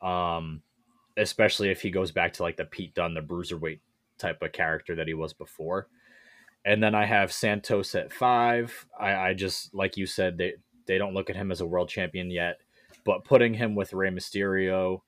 [0.00, 0.62] Um,
[1.16, 3.80] especially if he goes back to like the Pete Dunne, the bruiserweight
[4.18, 5.88] type of character that he was before.
[6.64, 8.86] And then I have Santos at five.
[8.98, 10.54] I, I just, like you said, they,
[10.86, 12.58] they don't look at him as a world champion yet,
[13.04, 15.00] but putting him with Rey Mysterio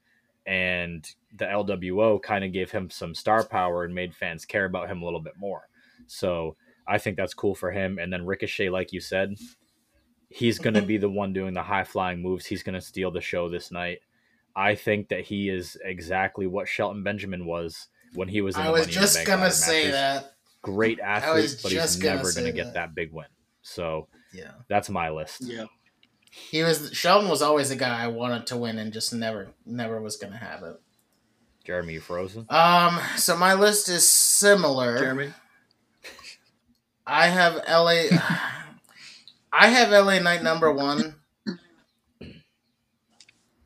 [0.47, 4.89] and the LWO kind of gave him some star power and made fans care about
[4.89, 5.69] him a little bit more.
[6.07, 7.99] So I think that's cool for him.
[7.99, 9.35] And then Ricochet, like you said,
[10.29, 12.47] he's going to be the one doing the high flying moves.
[12.47, 14.01] He's going to steal the show this night.
[14.57, 18.71] I think that he is exactly what Shelton Benjamin was when he was in I
[18.71, 20.34] was just going to say that.
[20.65, 23.27] Great athlete, but he's never going to get that big win.
[23.61, 25.43] So yeah, that's my list.
[25.43, 25.67] Yeah.
[26.31, 30.01] He was Shelton was always a guy I wanted to win and just never never
[30.01, 30.81] was gonna have it.
[31.65, 32.47] Jeremy, you frozen?
[32.49, 34.99] Um, so my list is similar.
[34.99, 35.33] Jeremy.
[37.07, 38.05] I have LA.
[39.53, 41.17] I have LA Knight number one,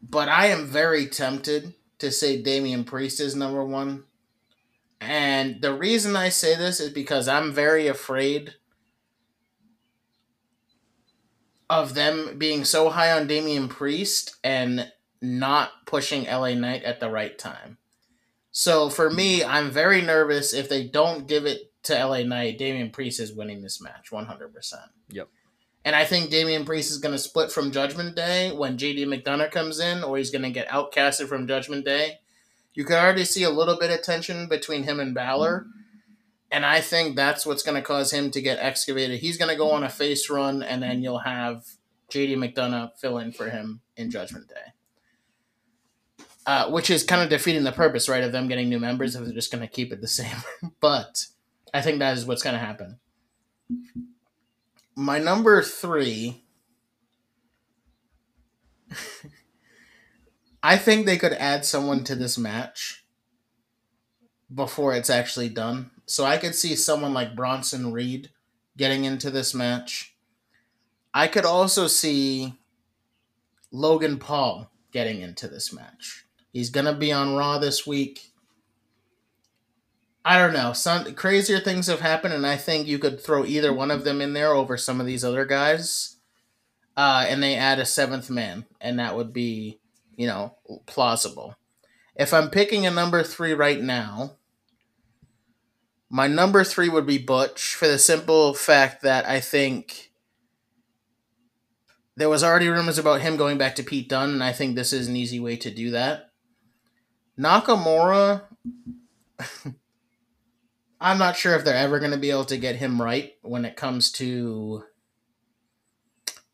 [0.03, 4.03] but I am very tempted to say Damian Priest is number one.
[5.01, 8.55] And the reason I say this is because I'm very afraid
[11.71, 14.91] of them being so high on Damian Priest and
[15.21, 17.79] not pushing LA Knight at the right time.
[18.51, 22.91] So for me, I'm very nervous if they don't give it to LA Knight, Damian
[22.91, 24.75] Priest is winning this match 100%.
[25.11, 25.29] Yep.
[25.85, 29.51] And I think Damian Priest is going to split from Judgment Day when JD McDonagh
[29.51, 32.19] comes in, or he's going to get outcasted from Judgment Day.
[32.79, 35.67] You can already see a little bit of tension between him and Balor.
[36.53, 39.19] And I think that's what's going to cause him to get excavated.
[39.19, 41.65] He's going to go on a face run, and then you'll have
[42.13, 46.25] JD McDonagh fill in for him in Judgment Day.
[46.47, 49.25] Uh, which is kind of defeating the purpose, right, of them getting new members if
[49.25, 50.37] they're just going to keep it the same.
[50.79, 51.27] but
[51.75, 53.01] I think that is what's going to happen.
[54.95, 56.45] My number three.
[60.63, 63.05] I think they could add someone to this match
[64.53, 65.91] before it's actually done.
[66.07, 68.31] So I could see someone like Bronson Reed
[68.77, 70.15] getting into this match.
[71.13, 72.55] I could also see
[73.71, 76.25] Logan Paul getting into this match.
[76.53, 78.33] He's going to be on Raw this week.
[80.25, 80.73] I don't know.
[80.73, 84.21] Some crazier things have happened, and I think you could throw either one of them
[84.21, 86.17] in there over some of these other guys.
[86.97, 89.79] Uh, and they add a seventh man, and that would be,
[90.19, 90.57] you know,
[90.87, 91.55] plausible.
[92.17, 94.33] If I'm picking a number three right now,
[96.11, 100.11] my number three would be Butch for the simple fact that I think
[102.17, 104.93] there was already rumors about him going back to Pete Dunne, and I think this
[104.93, 106.33] is an easy way to do that.
[107.39, 108.43] Nakamura,
[111.01, 113.65] I'm not sure if they're ever going to be able to get him right when
[113.65, 114.83] it comes to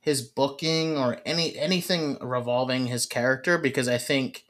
[0.05, 4.45] his booking or any anything revolving his character because I think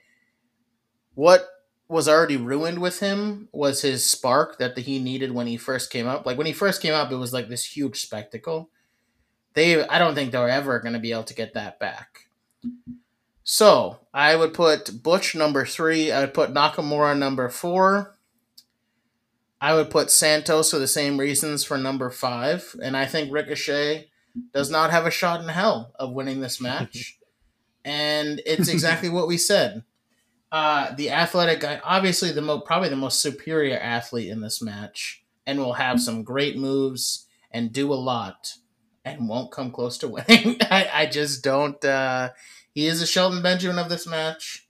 [1.15, 1.47] what
[1.87, 6.09] was already ruined with him was his spark that he needed when he first came
[6.09, 6.27] up.
[6.27, 8.69] Like when he first came up, it was like this huge spectacle.
[9.53, 12.27] They, I don't think they're ever going to be able to get that back.
[13.45, 16.11] So I would put Butch number three.
[16.11, 18.17] I would put Nakamura number four.
[19.61, 24.09] I would put Santos for the same reasons for number five, and I think Ricochet
[24.53, 27.19] does not have a shot in hell of winning this match.
[27.85, 29.85] and it's exactly what we said.
[30.51, 35.25] Uh, the athletic guy, obviously the mo- probably the most superior athlete in this match,
[35.47, 38.55] and will have some great moves and do a lot,
[39.05, 40.57] and won't come close to winning.
[40.71, 41.85] I, I just don't.
[41.85, 42.31] Uh,
[42.73, 44.69] he is a Shelton Benjamin of this match.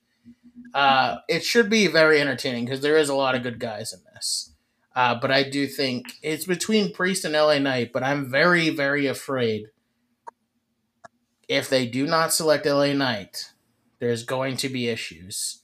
[0.72, 4.00] Uh, it should be very entertaining because there is a lot of good guys in
[4.14, 4.53] this.
[4.94, 9.06] Uh, but I do think it's between Priest and LA Knight, but I'm very, very
[9.06, 9.66] afraid
[11.48, 13.52] if they do not select LA Knight,
[13.98, 15.60] there's going to be issues.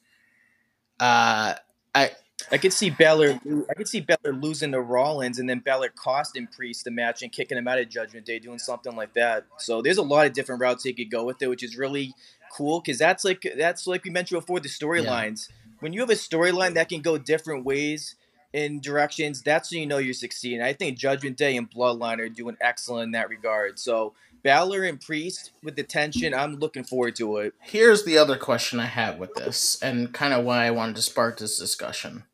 [0.99, 1.55] Uh,
[1.95, 2.11] I
[2.53, 3.41] I could see Balor.
[3.71, 7.33] I could see Balor losing to Rollins and then Balor costing Priest the match and
[7.33, 9.45] kicking him out of Judgment Day, doing something like that.
[9.59, 12.15] So there's a lot of different routes he could go with it, which is really
[12.53, 15.49] cool because that's like that's like we mentioned before the storylines.
[15.49, 15.57] Yeah.
[15.81, 18.17] When you have a storyline that can go different ways
[18.53, 20.63] in directions, that's when you know you're succeeding.
[20.63, 23.79] I think Judgment Day and Bloodline are doing excellent in that regard.
[23.79, 27.55] So Balor and Priest with the tension, I'm looking forward to it.
[27.61, 31.03] Here's the other question I have with this, and kind of why I wanted to
[31.03, 32.25] spark this discussion.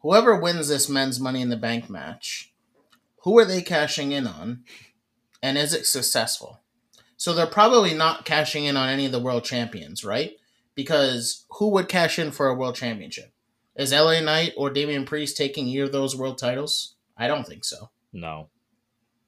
[0.00, 2.52] Whoever wins this men's Money in the Bank match,
[3.22, 4.64] who are they cashing in on,
[5.42, 6.60] and is it successful?
[7.16, 10.36] So they're probably not cashing in on any of the world champions, right?
[10.74, 13.32] Because who would cash in for a world championship?
[13.76, 16.94] Is LA Knight or Damian Priest taking either of those world titles?
[17.16, 17.90] I don't think so.
[18.12, 18.48] No.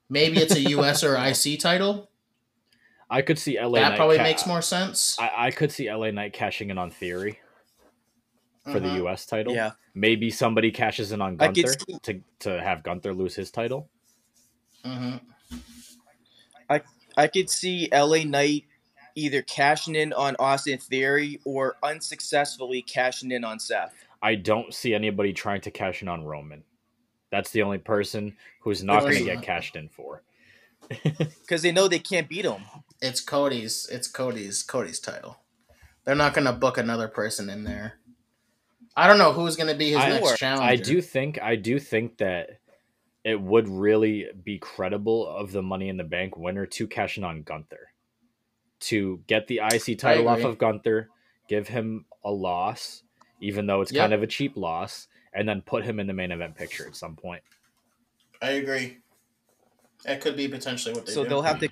[0.09, 2.11] Maybe it's a US or IC title.
[3.11, 3.79] I could see LA.
[3.81, 5.17] That Knight probably ca- makes more sense.
[5.19, 7.39] I, I could see LA Knight cashing in on Theory
[8.65, 8.81] for uh-huh.
[8.81, 9.55] the US title.
[9.55, 9.73] Yeah.
[9.95, 13.89] Maybe somebody cashes in on Gunther see- to to have Gunther lose his title.
[14.85, 15.17] Mm-hmm.
[16.71, 16.83] I
[17.17, 18.65] I could see LA Knight
[19.15, 23.93] either cashing in on Austin Theory or unsuccessfully cashing in on Seth.
[24.23, 26.65] I don't see anybody trying to cash in on Roman.
[27.31, 30.23] That's the only person who's not going to get cashed in for.
[31.43, 32.63] Because they know they can't beat him.
[33.03, 33.87] It's Cody's.
[33.91, 34.63] It's Cody's.
[34.63, 35.39] Cody's title.
[36.05, 37.99] They're not going to book another person in there.
[38.97, 40.65] I don't know who's going to be his I, next challenger.
[40.65, 41.39] I do think.
[41.43, 42.61] I do think that
[43.25, 47.25] it would really be credible of the Money in the Bank winner to cash in
[47.25, 47.93] on Gunther,
[48.81, 51.09] to get the IC title off of Gunther,
[51.49, 53.03] give him a loss,
[53.41, 54.03] even though it's yep.
[54.03, 56.97] kind of a cheap loss, and then put him in the main event picture at
[56.97, 57.43] some point.
[58.41, 58.99] I agree.
[60.05, 61.29] That could be potentially what they so do.
[61.29, 61.69] they'll have to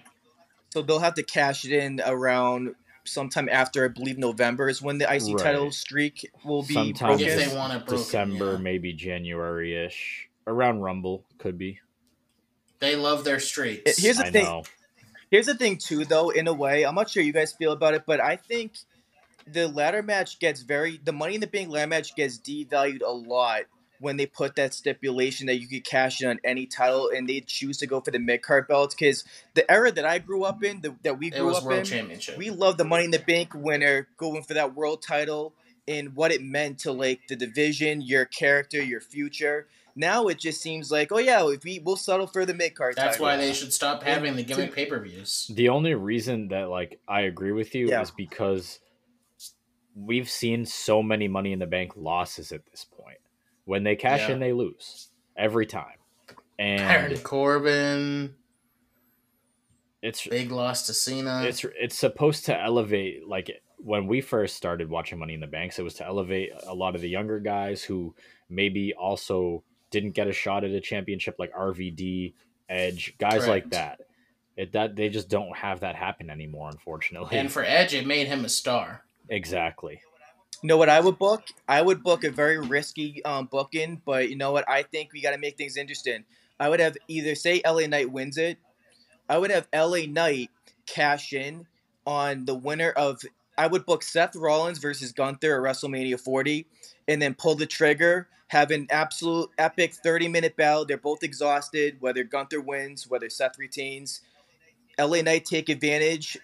[0.73, 4.99] so they'll have to cash it in around sometime after I believe November is when
[4.99, 5.39] the IC Right.
[5.39, 7.27] title streak will be Sometime broken.
[7.29, 8.59] If they want it broken, December, yeah.
[8.59, 10.29] maybe January ish.
[10.47, 11.81] Around Rumble could be.
[12.79, 13.99] They love their streaks.
[13.99, 14.45] Here's the I thing.
[14.45, 14.65] know.
[15.31, 16.31] Here's the thing too, though.
[16.31, 18.75] In a way, I'm not sure you guys feel about it, but I think
[19.47, 23.11] the ladder match gets very the Money in the Bank ladder match gets devalued a
[23.13, 23.63] lot
[23.99, 27.41] when they put that stipulation that you could cash in on any title and they
[27.41, 29.25] choose to go for the mid card belts because
[29.55, 31.79] the era that I grew up in, the, that we it grew was up World
[31.81, 32.37] in, Championship.
[32.37, 35.55] we love the Money in the Bank winner going for that world title
[35.89, 39.67] and what it meant to like the division, your character, your future.
[39.95, 42.97] Now it just seems like, oh yeah, if we we'll settle for the mid card.
[42.97, 43.27] That's title.
[43.27, 45.51] why they should stop having the gimmick pay per views.
[45.55, 48.03] The only reason that like I agree with you Yeah.
[48.03, 48.79] is because
[49.97, 53.19] we've seen so many money in the bank losses at this point.
[53.65, 54.35] When they cash Yeah.
[54.35, 55.97] in, they lose every time,
[56.59, 58.35] and Baron Corbin,
[60.03, 61.43] it's big loss to Cena.
[61.45, 65.79] it's it's supposed to elevate like when we first started watching Money in the Banks,
[65.79, 68.15] it was to elevate a lot of the younger guys who
[68.49, 72.35] maybe also didn't get a shot at a championship like RVD,
[72.69, 74.01] Edge, guys like that.
[74.57, 77.37] It that they just don't have that happen anymore, unfortunately.
[77.37, 79.05] and for Edge, it made him a star.
[79.29, 80.01] Exactly.
[80.63, 81.45] You know what I would book?
[81.69, 84.69] I would book a very risky um, booking, but you know what?
[84.69, 86.25] I think we got to make things interesting.
[86.59, 88.59] I would have either say LA Knight wins it.
[89.29, 90.51] I would have LA Knight
[90.87, 91.67] cash in
[92.07, 93.23] on the winner of.
[93.59, 96.67] I would book Seth Rollins versus Gunther at WrestleMania 40,
[97.09, 98.29] and then pull the trigger.
[98.49, 100.85] Have an absolute epic 30 minute battle.
[100.85, 101.97] They're both exhausted.
[102.01, 104.21] Whether Gunther wins, whether Seth retains,
[104.99, 106.39] LA Knight take advantage.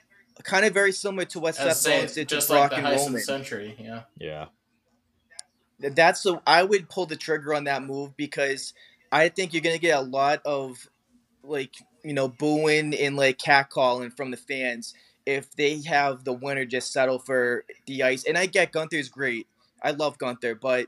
[0.45, 2.87] Kind of very similar to what Seth saying, Rollins did to just Brock like the
[2.87, 3.21] and heist of the Roman.
[3.23, 3.77] century.
[3.79, 4.03] Yeah.
[4.19, 4.47] Yeah.
[5.79, 8.73] that's the I would pull the trigger on that move because
[9.11, 10.89] I think you're gonna get a lot of
[11.43, 11.75] like
[12.05, 14.95] you know booing and like catcalling from the fans
[15.27, 18.25] if they have the winner just settle for the ice.
[18.25, 19.47] And I get Gunther's great.
[19.83, 20.87] I love Gunther, but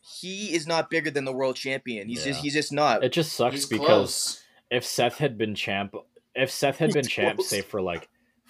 [0.00, 2.08] he is not bigger than the world champion.
[2.08, 3.02] He's just he's just not.
[3.04, 4.42] It just sucks He's because close.
[4.70, 5.94] if Seth had been champ,
[6.34, 7.48] if Seth had He's been champ, close.
[7.48, 8.08] say for like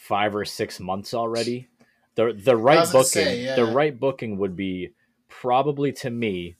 [0.09, 1.69] five or six months already,
[2.15, 4.93] the the right booking, say, the right booking would be
[5.29, 6.57] probably to me,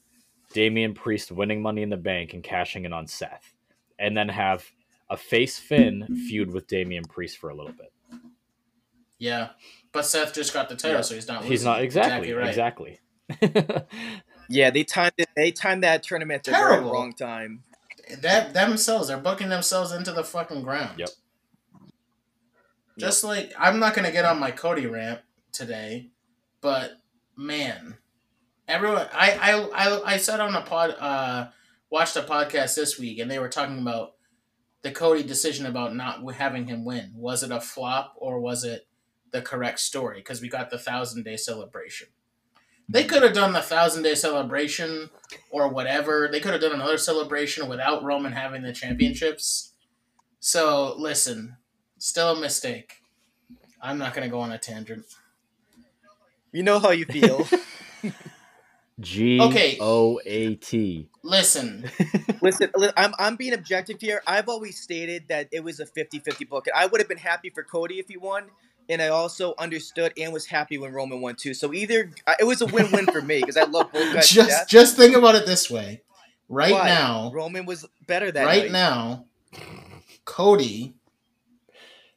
[0.53, 3.53] Damian Priest winning Money in the Bank and cashing in on Seth,
[3.99, 4.65] and then have
[5.09, 7.91] a face Finn feud with Damian Priest for a little bit.
[9.19, 9.49] Yeah.
[9.91, 11.01] But Seth just got the title, Yeah.
[11.01, 11.43] so he's not.
[11.45, 12.47] He's not exactly right.
[12.49, 12.99] exactly.
[14.49, 16.91] yeah, they timed it, they timed that tournament at the Terrible.
[16.91, 17.63] wrong time.
[18.21, 20.99] That themselves, they're booking themselves into the fucking ground.
[20.99, 21.09] Yep.
[22.97, 25.19] Just like I'm not gonna get on my Cody rant
[25.51, 26.09] today,
[26.61, 26.93] but
[27.35, 27.97] man,
[28.67, 31.47] everyone, I I I, I said on a pod, uh,
[31.89, 34.13] watched a podcast this week, and they were talking about
[34.81, 37.11] the Cody decision about not having him win.
[37.15, 38.87] Was it a flop or was it
[39.31, 40.19] the correct story?
[40.19, 42.07] Because we got the thousand day celebration.
[42.89, 45.09] They could have done the thousand day celebration
[45.49, 46.29] or whatever.
[46.31, 49.73] They could have done another celebration without Roman having the championships.
[50.39, 51.56] So listen,
[51.97, 53.01] still a mistake.
[53.81, 55.05] I'm not gonna go on a tangent.
[56.51, 57.45] You know how you feel.
[58.99, 59.77] G Okay.
[59.79, 61.07] O A T.
[61.23, 61.87] Listen,
[62.41, 64.23] Listen, I'm, I'm being objective here.
[64.25, 66.65] I've always stated that it was a 50 50 book.
[66.67, 68.45] And I would have been happy for Cody if he won.
[68.89, 71.53] And I also understood and was happy when Roman won too.
[71.53, 74.29] So either uh, it was a win win for me because I love both guys.
[74.29, 74.67] to just death.
[74.67, 76.01] just think about it this way.
[76.49, 78.71] Right But now, Roman was better that right night.
[78.71, 79.25] now,
[80.25, 80.95] Cody,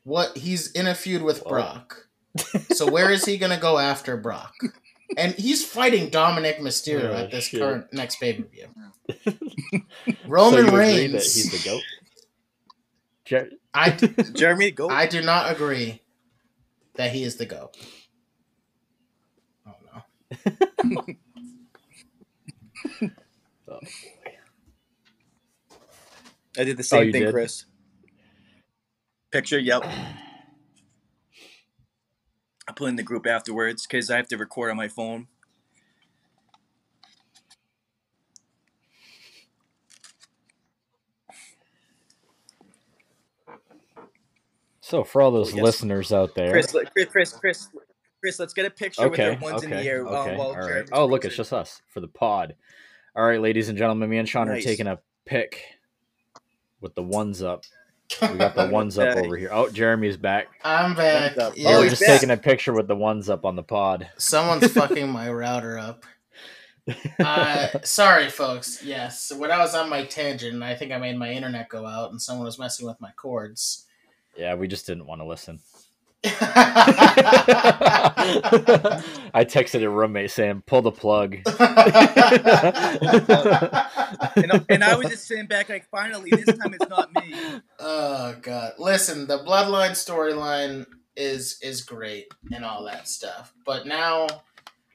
[0.05, 1.51] what he's in a feud with Whoa.
[1.51, 2.07] Brock.
[2.73, 4.55] So where is he gonna go after Brock?
[5.17, 7.61] And he's fighting Dominik Mysterio Oh, at this shit.
[7.61, 8.69] current next pay per view.
[9.73, 9.81] so
[10.27, 11.13] Roman you agree Reigns.
[11.13, 11.83] that he's the goat.
[13.25, 13.91] Jer- I
[14.35, 14.89] Jeremy, go.
[14.89, 16.03] I do not agree
[16.95, 17.77] that he is the goat.
[19.67, 19.75] Oh
[20.93, 21.05] no.
[23.69, 23.79] Oh,
[26.59, 27.33] I did the Oh, same you thing, did?
[27.33, 27.65] Chris.
[29.31, 29.85] Picture, yep.
[32.69, 35.29] I put in the group afterwards because I have to record on my phone.
[44.81, 45.65] So for all those Oh, yes.
[45.65, 46.75] listeners out there, Chris,
[47.13, 47.69] Chris, Chris,
[48.21, 50.07] Chris, let's get a picture with okay, their ones in the air.
[50.07, 50.67] um, okay, while all right.
[50.67, 52.57] Jeremy Oh, look, it's just us for the pod.
[53.15, 54.65] All right, ladies and gentlemen, me and Sean Nice.
[54.65, 55.63] are taking a pic
[56.81, 57.65] with the ones up.
[58.23, 59.51] We got the ones up over here.
[59.53, 60.49] Oh, Jeremy's back.
[60.65, 61.37] I'm back.
[61.39, 61.55] Up.
[61.57, 62.11] Yeah, oh, Oh, we're just back.
[62.21, 64.09] taking a picture with the ones up on the pod.
[64.19, 66.05] someone's fucking my router up.
[67.21, 68.83] Uh, sorry, folks.
[68.83, 72.11] Yes, when I was on my tangent, I think I made my internet go out,
[72.11, 73.87] and someone was messing with my cords.
[74.37, 75.61] yeah, we just didn't want to listen.
[76.25, 76.33] I
[79.45, 81.37] texted a roommate saying, "Pull the plug."
[84.37, 87.35] and, and I was just sitting back like, finally, this time it's not me.
[87.79, 88.75] oh god!
[88.79, 90.85] Listen, the bloodline storyline
[91.17, 94.27] is is great and all that stuff, but now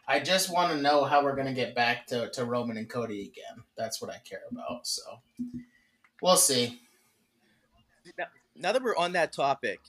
[0.07, 3.21] I just want to know how we're gonna get back to to Roman and Cody
[3.21, 3.63] again.
[3.75, 4.85] That's what I care about.
[4.85, 5.01] So
[6.21, 6.81] we'll see.
[8.15, 9.79] Now, now that we're on that topic,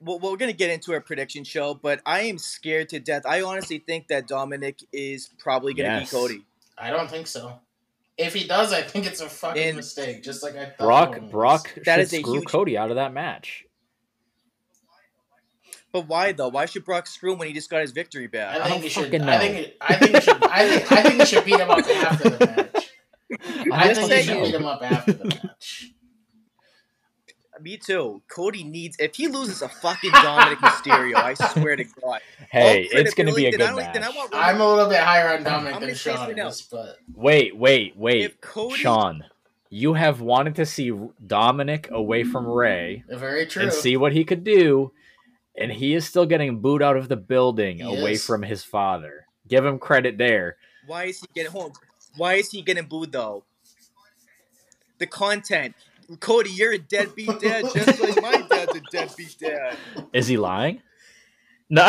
[0.00, 3.22] well, we're going to get into a prediction show, but I am scared to death.
[3.26, 6.10] I honestly think that Dominik is probably going to Yes.
[6.10, 6.44] beat Cody.
[6.76, 7.60] I don't think so.
[8.16, 10.22] If he does, I think it's a fucking And- mistake.
[10.22, 10.78] Just like I thought.
[10.78, 13.64] Brock Brock That should is a screw huge- Cody out of that match.
[15.92, 16.48] But why though?
[16.48, 18.58] Why should Brock screw him when he just got his victory I back?
[18.58, 19.04] don't think you should.
[19.04, 19.56] fucking I think.
[19.56, 20.44] it- I think you should.
[20.44, 20.92] I think.
[20.92, 22.90] I think you should beat him up after the match.
[23.72, 24.44] I just think you should saying.
[24.44, 25.92] beat him up after the match.
[27.60, 28.22] Me too.
[28.28, 32.20] Cody needs if he loses a fucking Dominik Mysterio, I swear to God.
[32.50, 33.94] Hey, it's going to be a credibility- good I, match.
[33.94, 36.14] then I want Roman- I'm a little bit higher on I'm Dominik gonna than say
[36.14, 38.22] Sean is, but Wait, wait, wait.
[38.24, 39.24] if Cody Sean,
[39.68, 43.64] you have wanted to see Dominik away from Rey very true.
[43.64, 44.92] and see what he could do,
[45.58, 48.24] and he is still getting booed out of the building He away is.
[48.24, 49.26] from his father.
[49.46, 50.56] Give him credit there.
[50.86, 51.72] Why is he getting home?
[52.16, 53.44] Why is he getting booed though?
[54.98, 55.74] The content.
[56.20, 59.76] Cody, you're a deadbeat dad, just like my dad's a deadbeat dad.
[60.12, 60.82] Is he lying?
[61.70, 61.84] No.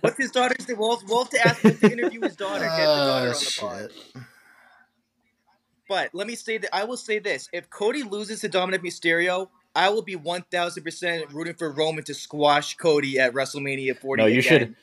[0.00, 0.78] What's his daughter's name?
[0.78, 2.64] We'll, we'll to ask him to interview his daughter.
[2.64, 3.90] Get the daughter Oh, on the pod.
[3.92, 4.22] shit.
[5.88, 9.48] But let me say that I will say this: if Cody loses to Dominik Mysterio,
[9.74, 14.22] I will be one thousand percent rooting for Roman to squash Cody at WrestleMania 40.
[14.22, 14.76] No, you should- again.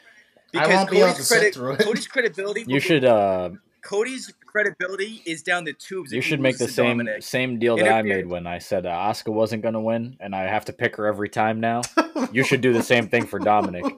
[0.53, 1.79] I Because won't be able Cody's to sit through it.
[1.79, 2.63] Cody's credibility.
[2.67, 3.49] you should uh
[3.87, 6.11] Cody's credibility is down the tubes.
[6.11, 7.23] you if he should make the same Dominik.
[7.23, 10.35] same deal that I made when I said uh, Asuka wasn't going to win and
[10.35, 11.81] I have to pick her every time now.
[12.33, 13.89] You should do the same thing for Dominik.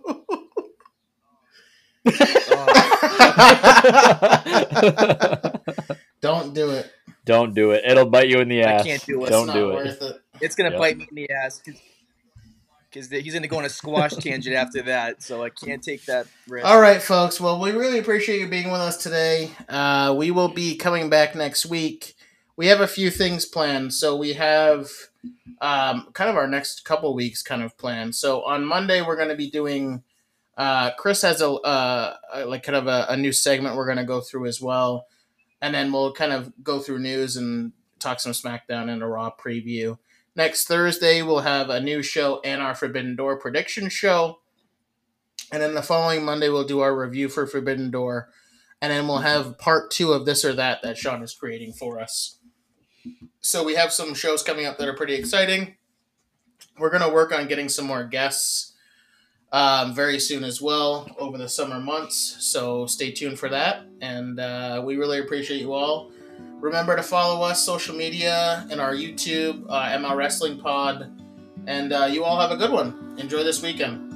[2.05, 2.05] Uh,
[6.21, 6.91] Don't do it.
[7.25, 7.83] Don't do it.
[7.85, 8.83] It'll bite you in the I ass.
[8.85, 9.29] can't do it.
[9.29, 9.97] Don't not do it.
[10.01, 10.21] it.
[10.41, 10.79] it's gonna Yep.
[10.79, 11.61] bite me in the ass
[12.89, 15.21] because he's gonna go on a squash tangent after that.
[15.21, 16.65] So I can't take that risk.
[16.65, 17.39] All right, folks.
[17.39, 19.51] Well, we really appreciate you being with us today.
[19.67, 22.15] Uh, we will be coming back next week.
[22.55, 23.93] We have a few things planned.
[23.93, 24.89] So we have
[25.61, 28.15] um, kind of our next couple weeks kind of planned.
[28.15, 30.03] So on Monday, we're going to be doing.
[30.57, 33.97] Uh, Chris has a uh, a- like kind of a, a new segment we're going
[33.97, 35.05] to go through as well,
[35.61, 39.31] and then we'll kind of go through news and talk some SmackDown and a Raw
[39.31, 39.97] preview.
[40.39, 44.39] Next Thursday, we'll have a new show and our Forbidden Door prediction show.
[45.51, 48.29] And then the following Monday, we'll do our review for Forbidden Door.
[48.81, 51.99] And then we'll have part two of this or that that Sean is creating for
[51.99, 52.37] us.
[53.41, 55.75] So we have some shows coming up that are pretty exciting.
[56.79, 58.75] We're going to work on getting some more guests
[59.51, 62.37] um, very soon as well over the summer months.
[62.39, 63.85] So stay tuned for that.
[63.99, 66.13] And uh, we really appreciate you all.
[66.59, 71.09] Remember to follow us social media and our YouTube, uh, ML Wrestling Pod.
[71.67, 73.15] And uh, you all have a good one.
[73.17, 74.08] Enjoy this weekend.